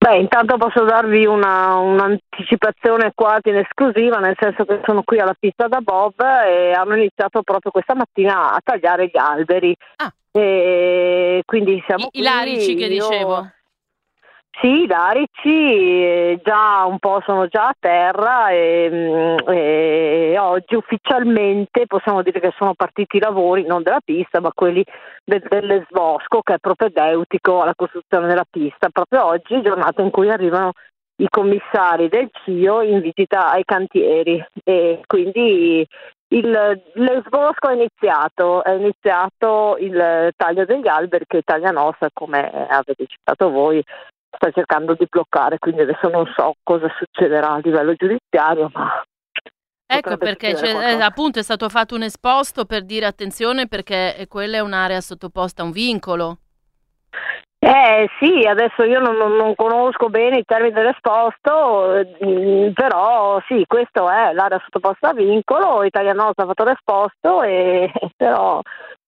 [0.02, 5.36] Beh, intanto posso darvi una, un'anticipazione quasi in esclusiva, nel senso che sono qui alla
[5.38, 9.72] pista da Bob e hanno iniziato proprio questa mattina a tagliare gli alberi.
[9.96, 10.12] Ah.
[10.32, 13.08] E quindi siamo I, I larici che io...
[13.08, 13.48] dicevo.
[14.60, 20.74] Sì, i larici eh, già un po' sono già a terra e, mm, e, oggi
[20.74, 24.84] ufficialmente possiamo dire che sono partiti i lavori, non della pista, ma quelli
[25.24, 28.90] del, dell'Esbosco che è propedeutico alla costruzione della pista.
[28.90, 30.72] Proprio oggi, giornata in cui arrivano
[31.16, 35.86] i commissari del CIO in visita ai cantieri e quindi
[36.28, 43.06] il, l'esbosco è iniziato, è iniziato il taglio degli alberi che Italia Nostra, come avete
[43.06, 43.82] citato voi,
[44.34, 49.02] sta cercando di bloccare, quindi adesso non so cosa succederà a livello giudiziario, ma
[49.94, 54.60] Ecco perché eh, appunto è stato fatto un esposto per dire attenzione perché quella è
[54.60, 56.38] un'area sottoposta a un vincolo.
[57.64, 64.10] Eh sì, adesso io non, non conosco bene i termini dell'esposto, eh, però sì, questo
[64.10, 68.60] è l'area sottoposta a vincolo, Italia Nostra ha fatto l'esposto, e, però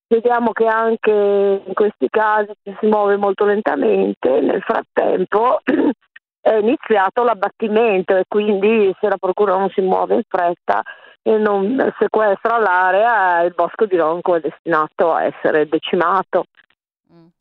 [0.07, 5.61] vediamo che anche in questi casi si muove molto lentamente, nel frattempo
[6.40, 10.82] è iniziato l'abbattimento e quindi se la procura non si muove in fretta
[11.22, 16.44] e non sequestra l'area, il bosco di Ronco è destinato a essere decimato.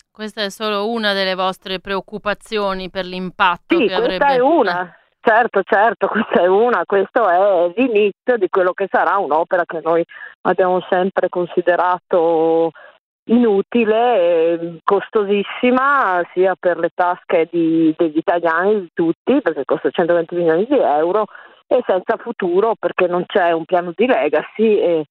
[0.09, 4.17] Questa è solo una delle vostre preoccupazioni per l'impatto sì, che avrebbe.
[4.19, 9.17] Questa è una, certo, certo, questa è una, questo è l'inizio di quello che sarà
[9.17, 10.03] un'opera che noi
[10.41, 12.71] abbiamo sempre considerato
[13.25, 20.65] inutile, costosissima sia per le tasche di, degli italiani, di tutti, perché costa 120 milioni
[20.65, 21.25] di euro,
[21.67, 25.05] e senza futuro perché non c'è un piano di legacy e,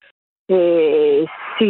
[0.45, 1.25] e
[1.57, 1.69] si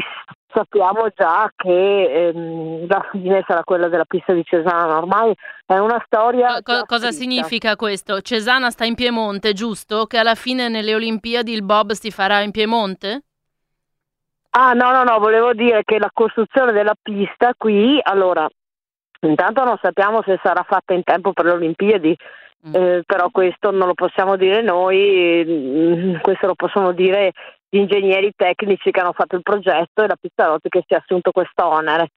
[0.53, 4.97] sappiamo già che ehm, la fine sarà quella della pista di Cesana.
[4.97, 5.33] Ormai
[5.65, 6.61] è una storia.
[6.61, 8.21] Co- cosa significa questo?
[8.21, 10.05] Cesana sta in Piemonte, giusto?
[10.05, 13.23] Che alla fine nelle Olimpiadi il Bob si farà in Piemonte?
[14.51, 18.47] Ah, no, no, no, volevo dire che la costruzione della pista qui, allora,
[19.21, 22.15] intanto non sappiamo se sarà fatta in tempo per le Olimpiadi.
[22.65, 22.75] Mm.
[22.75, 27.33] Eh, però questo non lo possiamo dire noi, mm, questo lo possono dire
[27.73, 31.31] gli ingegneri tecnici che hanno fatto il progetto e la Pizzarotti che si è assunto
[31.31, 32.09] questo onere.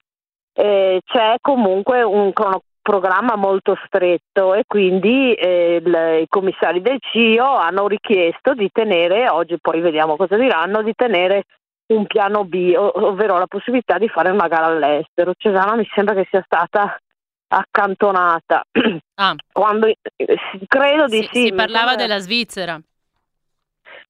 [0.52, 7.57] Eh, c'è comunque un cronoprogramma molto stretto e quindi eh, il, i commissari del CIO
[7.57, 11.44] hanno richiesto di tenere, oggi poi vediamo cosa diranno, di tenere
[11.86, 15.32] un piano B, ovvero la possibilità di fare una gara all'estero.
[15.38, 16.98] Cesana mi sembra che sia stata
[17.48, 18.62] accantonata.
[19.18, 19.34] Ah.
[19.50, 19.90] Quando,
[20.66, 21.46] credo di si, sì.
[21.46, 22.78] si parlava della Svizzera.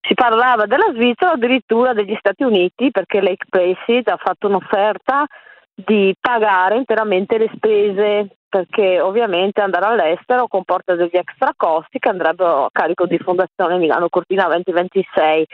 [0.01, 5.27] Si parlava della Svizzera o addirittura degli Stati Uniti perché Lake Placid ha fatto un'offerta
[5.75, 12.65] di pagare interamente le spese perché ovviamente andare all'estero comporta degli extra costi che andrebbero
[12.65, 15.47] a carico di Fondazione Milano Cortina 2026.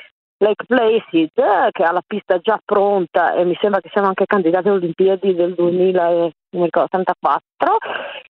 [0.43, 1.31] Lake Placid,
[1.71, 5.37] che ha la pista già pronta e mi sembra che siano anche candidati alle Olimpiadi
[5.37, 7.77] del 2034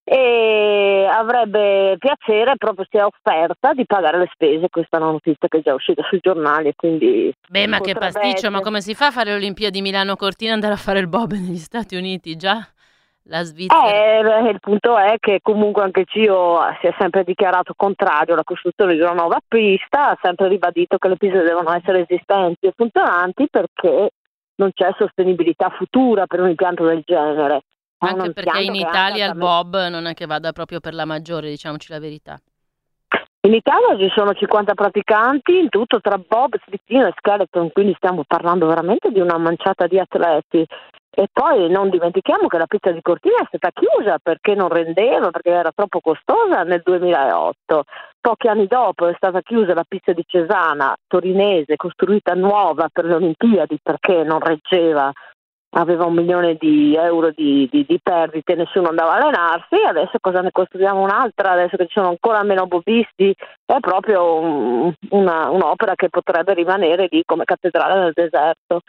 [0.04, 5.58] e avrebbe piacere proprio sia offerta di pagare le spese, questa è una notizia che
[5.58, 9.06] è già uscita sui giornali quindi Beh, ma che pasticcio, ma essere- come si fa
[9.06, 10.16] a fare le Olimpiadi Milano?
[10.16, 12.36] Cortina e andare a fare il bob negli Stati Uniti?
[12.36, 12.62] Già
[13.24, 13.84] la Svizzera.
[13.86, 18.94] Eh, il punto è che comunque anche Cio si è sempre dichiarato contrario alla costruzione
[18.94, 23.48] di una nuova pista, ha sempre ribadito che le piste devono essere esistenti e funzionanti
[23.50, 24.10] perché
[24.56, 27.62] non c'è sostenibilità futura per un impianto del genere.
[27.98, 31.92] Anche perché in Italia il bob non è che vada proprio per la maggiore, diciamoci
[31.92, 32.40] la verità.
[33.44, 38.22] In Italia ci sono 50 praticanti in tutto tra bob, slittino e skeleton, quindi stiamo
[38.24, 40.64] parlando veramente di una manciata di atleti.
[41.14, 45.30] E poi non dimentichiamo che la pista di Cortina è stata chiusa perché non rendeva,
[45.30, 47.84] perché era troppo costosa nel 2008.
[48.18, 53.14] Pochi anni dopo è stata chiusa la pista di Cesana, torinese, costruita nuova per le
[53.14, 55.12] Olimpiadi perché non reggeva,
[55.74, 59.74] aveva un milione di euro di, di- di perdite, nessuno andava a allenarsi.
[59.86, 61.50] Adesso cosa ne costruiamo un'altra?
[61.52, 63.34] Adesso che ci sono ancora meno bobisti,
[63.66, 68.80] è proprio un- una- un'opera che potrebbe rimanere lì come cattedrale nel deserto.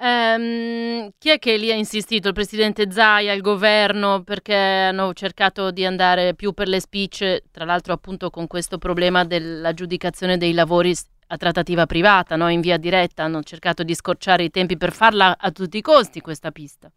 [0.00, 2.28] Ehm, chi è che lì ha insistito?
[2.28, 7.64] Il presidente Zaia, il governo, perché hanno cercato di andare più per le spicce, tra
[7.64, 10.94] l'altro appunto con questo problema dell'aggiudicazione dei lavori
[11.28, 12.48] a trattativa privata, no?
[12.50, 16.20] in via diretta, hanno cercato di scorciare i tempi per farla a tutti i costi
[16.20, 16.90] questa pista.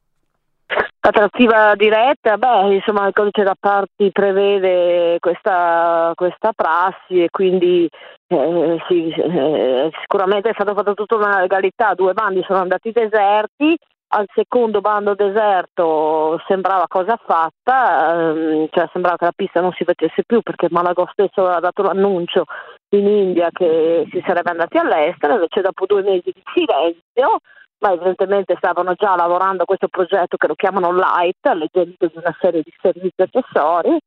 [1.07, 7.87] La trattiva diretta, beh, insomma il codice d'appalti prevede questa, questa prassi e quindi
[8.27, 13.77] eh, sì, eh, sicuramente è stato fatto tutto nella legalità, due bandi sono andati deserti,
[14.09, 19.85] al secondo bando deserto sembrava cosa fatta, ehm, cioè sembrava che la pista non si
[19.85, 22.43] facesse più perché Malagò stesso aveva dato l'annuncio
[22.89, 27.39] in India che si sarebbe andati all'estero, invece dopo due mesi di silenzio
[27.79, 32.61] ma evidentemente stavano già lavorando a questo progetto che lo chiamano Light, di una serie
[32.63, 33.97] di servizi accessori.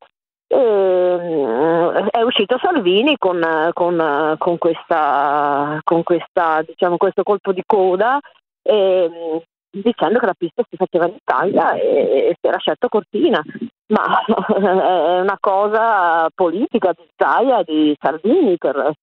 [0.47, 7.63] E, mm, è uscito Salvini con, con- con questa, con questa, diciamo, questo colpo di
[7.65, 8.19] coda
[8.61, 9.37] e, mm,
[9.71, 13.41] dicendo che la pista si faceva in Italia e, e si era scelto Cortina.
[13.87, 14.21] Ma
[15.15, 18.93] è una cosa politica di Zaia e di Salvini per,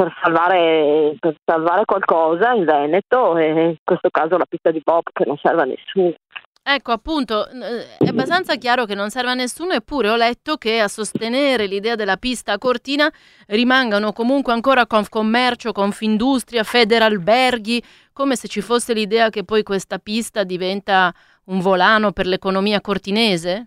[0.00, 5.02] per salvare, per salvare qualcosa in Veneto e in questo caso la pista di Bob
[5.12, 6.14] che non serve a nessuno.
[6.62, 10.88] Ecco, appunto, è abbastanza chiaro che non serve a nessuno, eppure ho letto che a
[10.88, 13.10] sostenere l'idea della pista a Cortina
[13.48, 17.82] rimangano comunque ancora Confcommercio, Confindustria, Federalberghi,
[18.14, 21.12] come se ci fosse l'idea che poi questa pista diventa
[21.46, 23.66] un volano per l'economia cortinese?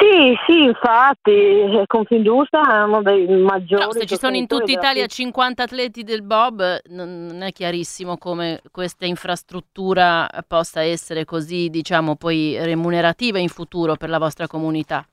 [0.00, 3.84] Sì, sì, infatti, eh, Confindustria è uno dei maggiori.
[3.84, 5.22] No, se ci sono in tutta Italia pista.
[5.22, 12.56] 50 atleti del Bob, non è chiarissimo come questa infrastruttura possa essere così, diciamo, poi
[12.60, 15.04] remunerativa in futuro per la vostra comunità.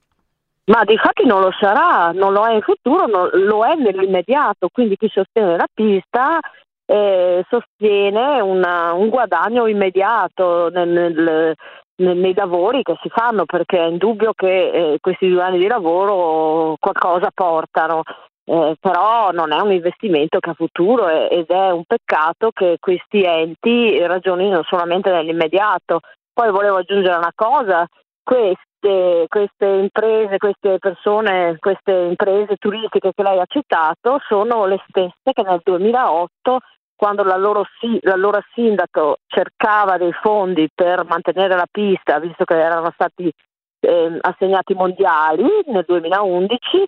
[0.66, 4.70] Ma di fatti non lo sarà, non lo è in futuro, non- lo è nell'immediato,
[4.72, 6.40] quindi chi sostiene la pista
[6.86, 11.56] eh, sostiene una- un guadagno immediato nel- nel-
[12.02, 16.76] nei lavori che si fanno, perché è indubbio che eh, questi due anni di lavoro
[16.80, 18.02] qualcosa portano.
[18.44, 23.24] Eh, però non è un investimento che ha futuro ed è un peccato che questi
[23.24, 26.00] enti ragionino solamente nell'immediato.
[26.34, 27.86] Poi volevo aggiungere una cosa,
[28.24, 35.34] queste, queste imprese, queste persone, queste imprese turistiche che lei ha citato sono le stesse
[35.34, 36.60] che nel 2008
[37.02, 43.32] quando l'allora sindaco cercava dei fondi per mantenere la pista, visto che erano stati
[43.80, 46.86] ehm, assegnati mondiali nel 2011,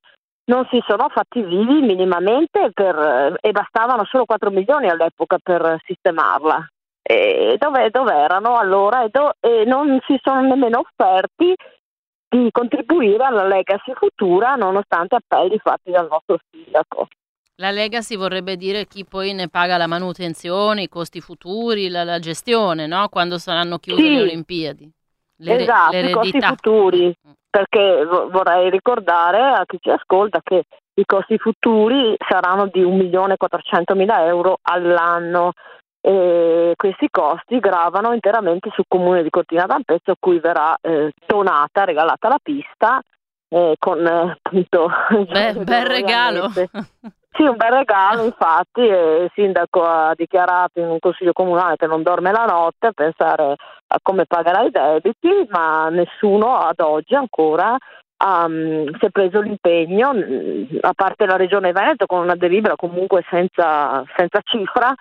[0.52, 6.64] non si sono fatti vivi minimamente per- e bastavano solo 4 milioni all'epoca per sistemarla.
[7.58, 9.04] Dove, dove erano allora?
[9.04, 11.56] E, do- e non si sono nemmeno offerti
[12.30, 17.08] di contribuire alla legacy futura nonostante appelli fatti dal nostro sindaco.
[17.58, 22.20] La legacy vorrebbe dire chi poi ne paga la manutenzione, i costi futuri, la, la
[22.20, 23.10] gestione, no?
[23.10, 24.10] Quando saranno chiuse Sì.
[24.16, 24.92] le Olimpiadi.
[25.38, 27.14] L'ere- esatto, i costi futuri,
[27.50, 30.64] perché vo- vorrei ricordare a chi ci ascolta che
[30.96, 35.52] i costi futuri saranno di 1.400.000 euro all'anno.
[36.06, 41.86] e questi costi gravano interamente sul comune di Cortina d'Ampezzo a cui verrà eh, donata,
[41.86, 43.02] regalata la pista
[43.48, 44.90] eh, con eh, appunto
[45.32, 46.52] Beh, bel regalo.
[47.36, 52.04] Sì, un bel regalo, infatti, il sindaco ha dichiarato in un consiglio comunale che non
[52.04, 53.56] dorme la notte a pensare
[53.88, 57.76] a come pagherà i debiti, ma nessuno ad oggi ancora
[58.24, 60.12] um, si è preso l'impegno,
[60.82, 64.94] a parte la Regione Veneto con una delibera comunque senza, senza cifra,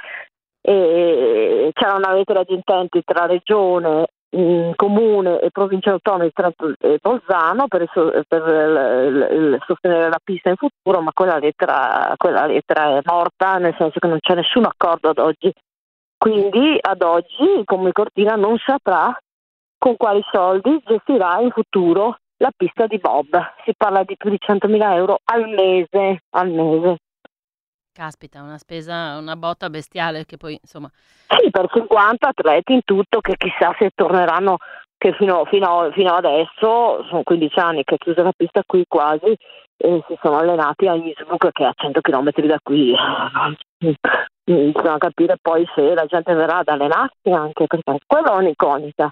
[0.62, 4.06] e c'era una lettera di intenti tra Regione
[4.76, 6.32] comune e provincia autonoma di
[7.00, 12.46] Bolzano per, il, per il, il, sostenere la pista in futuro, ma quella lettera, quella
[12.46, 15.52] lettera, è morta, nel senso che non c'è nessun accordo ad oggi.
[16.16, 19.14] Quindi ad oggi il Comune Cortina non saprà
[19.76, 23.36] con quali soldi gestirà in futuro la pista di Bob.
[23.64, 26.22] Si parla di più di 100.000 euro al mese.
[26.30, 26.98] Al mese.
[27.93, 30.90] Caspita, una spesa, una botta bestiale che poi insomma...
[31.28, 34.57] Sì, per 50 atleti in tutto che chissà se torneranno,
[34.97, 39.36] che fino, fino, fino adesso, sono 15 anni che è chiusa la pista qui quasi,
[39.76, 42.95] e si sono allenati a Innsbruck che è a 100 km da qui.
[44.45, 49.11] Bisogna capire poi se la gente verrà ad allenarsi anche, perché quella è un'incognita.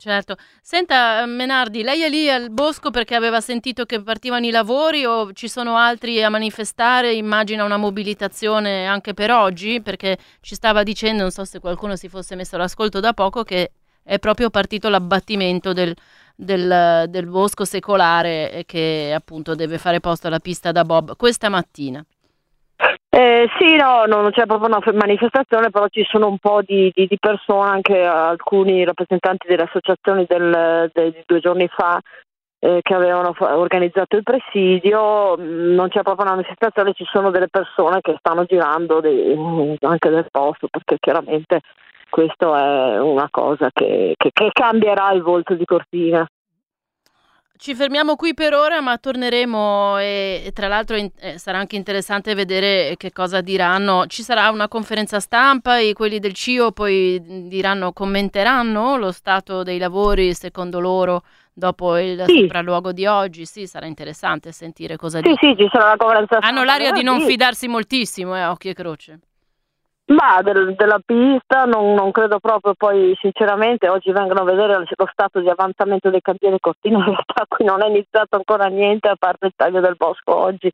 [0.00, 0.36] Certo.
[0.62, 5.32] Senta, Menardi, lei è lì al bosco perché aveva sentito che partivano i lavori o
[5.32, 7.14] ci sono altri a manifestare?
[7.14, 12.08] Immagina una mobilitazione anche per oggi, perché ci stava dicendo, non so se qualcuno si
[12.08, 13.72] fosse messo all'ascolto da poco, che
[14.04, 15.92] è proprio partito l'abbattimento del,
[16.36, 22.04] del, del bosco secolare che appunto deve fare posto alla pista da Bob questa mattina.
[23.10, 27.06] Eh, sì, no, non c'è proprio una manifestazione, però ci sono un po' di, di,
[27.06, 31.98] di persone, anche alcuni rappresentanti delle associazioni del, del, di due giorni fa
[32.60, 37.30] eh, che avevano fa- organizzato il presidio, mm, non c'è proprio una manifestazione, ci sono
[37.30, 39.34] delle persone che stanno girando dei,
[39.80, 41.60] anche del posto, perché chiaramente
[42.10, 46.26] questo è una cosa che, che, che cambierà il volto di Cortina.
[47.58, 51.74] Ci fermiamo qui per ora, ma torneremo e, e tra l'altro in, eh, sarà anche
[51.74, 54.06] interessante vedere che cosa diranno.
[54.06, 59.78] Ci sarà una conferenza stampa e quelli del CIO poi diranno, commenteranno lo stato dei
[59.78, 62.42] lavori secondo loro dopo il sì.
[62.42, 63.44] sopralluogo di oggi.
[63.44, 65.52] Sì, sarà interessante sentire cosa sì, dicono.
[65.52, 66.46] Sì, ci sarà la conferenza stampa.
[66.46, 69.18] Hanno l'aria di non fidarsi moltissimo, eh, occhio e croce.
[70.08, 75.08] Ma del, della pista non, non, credo proprio, poi sinceramente oggi vengono a vedere lo
[75.12, 79.16] stato di avanzamento dei cantieri Cortina, in realtà qui non è iniziato ancora niente a
[79.18, 80.70] parte il taglio del bosco oggi,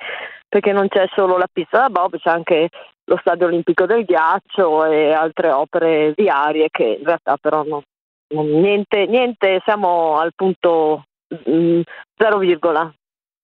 [0.49, 2.68] perché non c'è solo la pista da Bob, c'è anche
[3.07, 7.82] lo stadio olimpico del ghiaccio e altre opere viarie che in realtà però non,
[8.28, 11.07] non niente, niente, siamo al punto
[11.51, 11.80] mm,
[12.16, 12.93] zero virgola.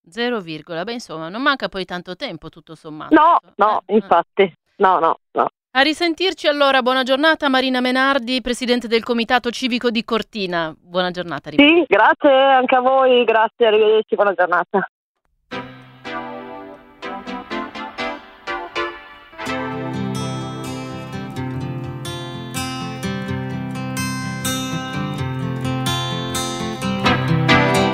[0.09, 3.13] Zero virgola, beh insomma non manca poi tanto tempo tutto sommato.
[3.13, 5.49] No, no, eh, infatti, no, no, no.
[5.73, 10.75] A risentirci allora, buona giornata Marina Menardi, Presidente del Comitato Civico di Cortina.
[10.77, 11.51] Buona giornata.
[11.51, 14.89] Sì, grazie anche a voi, grazie, arrivederci, buona giornata.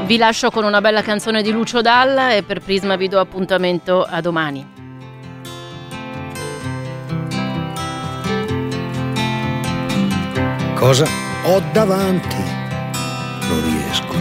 [0.06, 4.02] Vi lascio con una bella canzone di Lucio Dalla e per Prisma vi do appuntamento
[4.02, 4.75] a domani.
[10.86, 11.04] Cosa
[11.42, 12.36] ho davanti?
[13.48, 14.14] Non riesco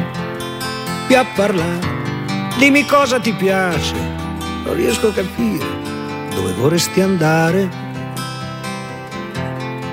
[1.06, 1.88] più a parlare.
[2.58, 3.94] Dimmi cosa ti piace.
[4.64, 5.64] Non riesco a capire
[6.34, 7.70] dove vorresti andare.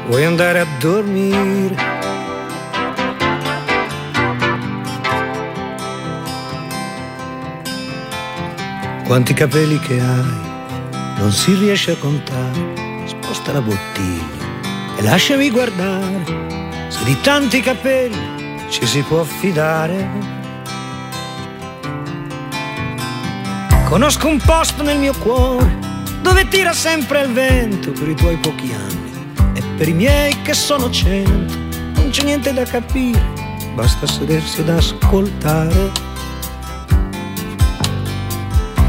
[0.07, 1.77] Vuoi andare a dormire?
[9.05, 10.41] Quanti capelli che hai,
[11.19, 13.05] non si riesce a contare.
[13.05, 14.41] Sposta la bottiglia
[14.97, 16.62] e lasciami guardare
[17.05, 20.09] di tanti capelli ci si può fidare.
[23.85, 25.79] Conosco un posto nel mio cuore
[26.23, 30.55] dove tira sempre il vento per i tuoi pochi anni e per i miei che
[30.55, 31.55] sono cento.
[31.95, 33.23] Non c'è niente da capire,
[33.75, 35.91] basta sedersi ad ascoltare.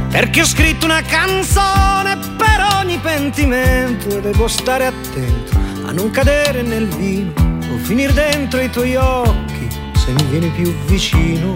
[0.09, 6.61] Perché ho scritto una canzone per ogni pentimento e devo stare attento a non cadere
[6.61, 7.42] nel vino
[7.83, 11.55] o finire dentro i tuoi occhi se mi vieni più vicino.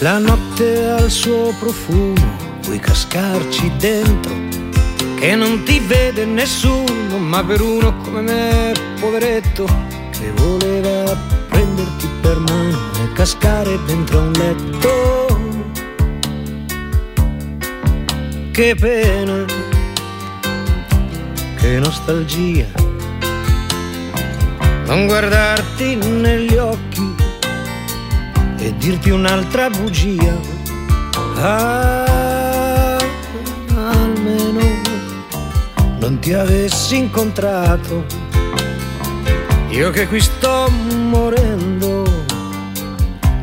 [0.00, 4.32] La notte ha il suo profumo, puoi cascarci dentro,
[5.16, 9.66] che non ti vede nessuno, ma per uno come me, poveretto,
[10.10, 11.16] che voleva
[11.48, 15.17] prenderti per mano e cascare dentro un letto
[18.58, 19.44] che pena,
[21.58, 22.66] che nostalgia.
[24.86, 27.14] Non guardarti negli occhi
[28.58, 30.36] e dirti un'altra bugia.
[31.36, 32.98] Ah,
[33.76, 34.60] almeno
[36.00, 38.06] non ti avessi incontrato.
[39.68, 42.24] Io che qui sto morendo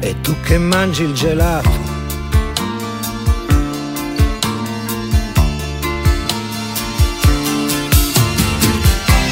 [0.01, 1.74] e tu che mangi il gelato.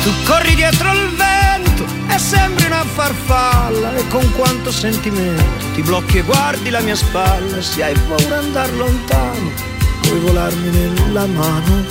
[0.04, 5.44] Tu corri dietro il vento e sembri una farfalla e con quanto sentimento
[5.74, 7.62] ti blocchi e guardi la mia spalla.
[7.62, 9.52] Se hai paura andar lontano,
[10.02, 11.86] puoi volarmi nella mano.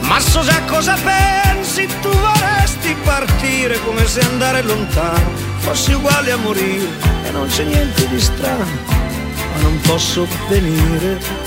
[0.00, 6.36] Ma so già cosa pensi, tu vorresti partire come se andare lontano fossi uguale a
[6.36, 6.88] morire
[7.24, 11.39] e non c'è niente di strano, ma non posso venire.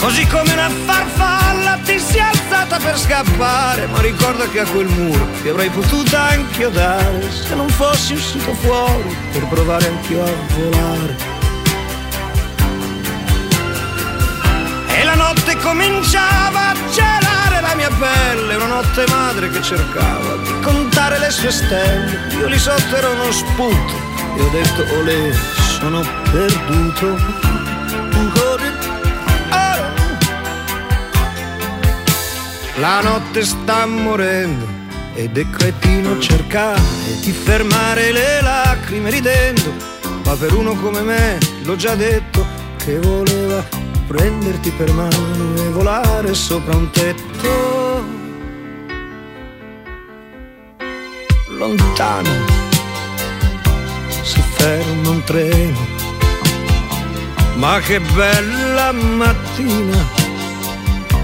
[0.00, 5.28] Così come una farfalla ti sei alzata per scappare, ma ricorda che a quel muro
[5.42, 11.16] ti avrei potuto anche dare se non fossi uscito fuori per provare anch'io a volare.
[14.88, 20.60] E la notte cominciava a gelare la mia pelle, una notte madre che cercava di
[20.62, 22.34] contare le sue stelle.
[22.38, 23.92] Io lì sotto ero uno sputo
[24.34, 25.30] e ho detto olè,
[25.78, 26.00] sono
[26.32, 27.49] perduto.
[32.80, 34.66] La notte sta morendo
[35.12, 36.80] ed è cretino cercare
[37.20, 39.70] di fermare le lacrime ridendo,
[40.24, 42.42] ma per uno come me l'ho già detto
[42.78, 43.62] che voleva
[44.06, 48.02] prenderti per mano e volare sopra un tetto.
[51.48, 52.30] Lontano
[54.22, 55.86] si ferma un treno,
[57.56, 60.02] ma che bella mattina,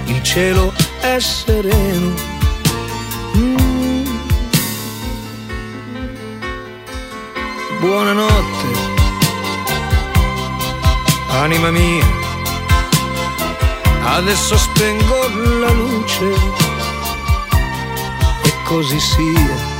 [0.04, 0.84] il cielo
[1.14, 2.14] è sereno.
[3.36, 4.04] Mm.
[7.80, 8.68] Buonanotte,
[11.30, 12.07] anima mia,
[14.16, 15.28] adesso spengo
[15.61, 16.32] la luce
[18.42, 19.75] e così sia.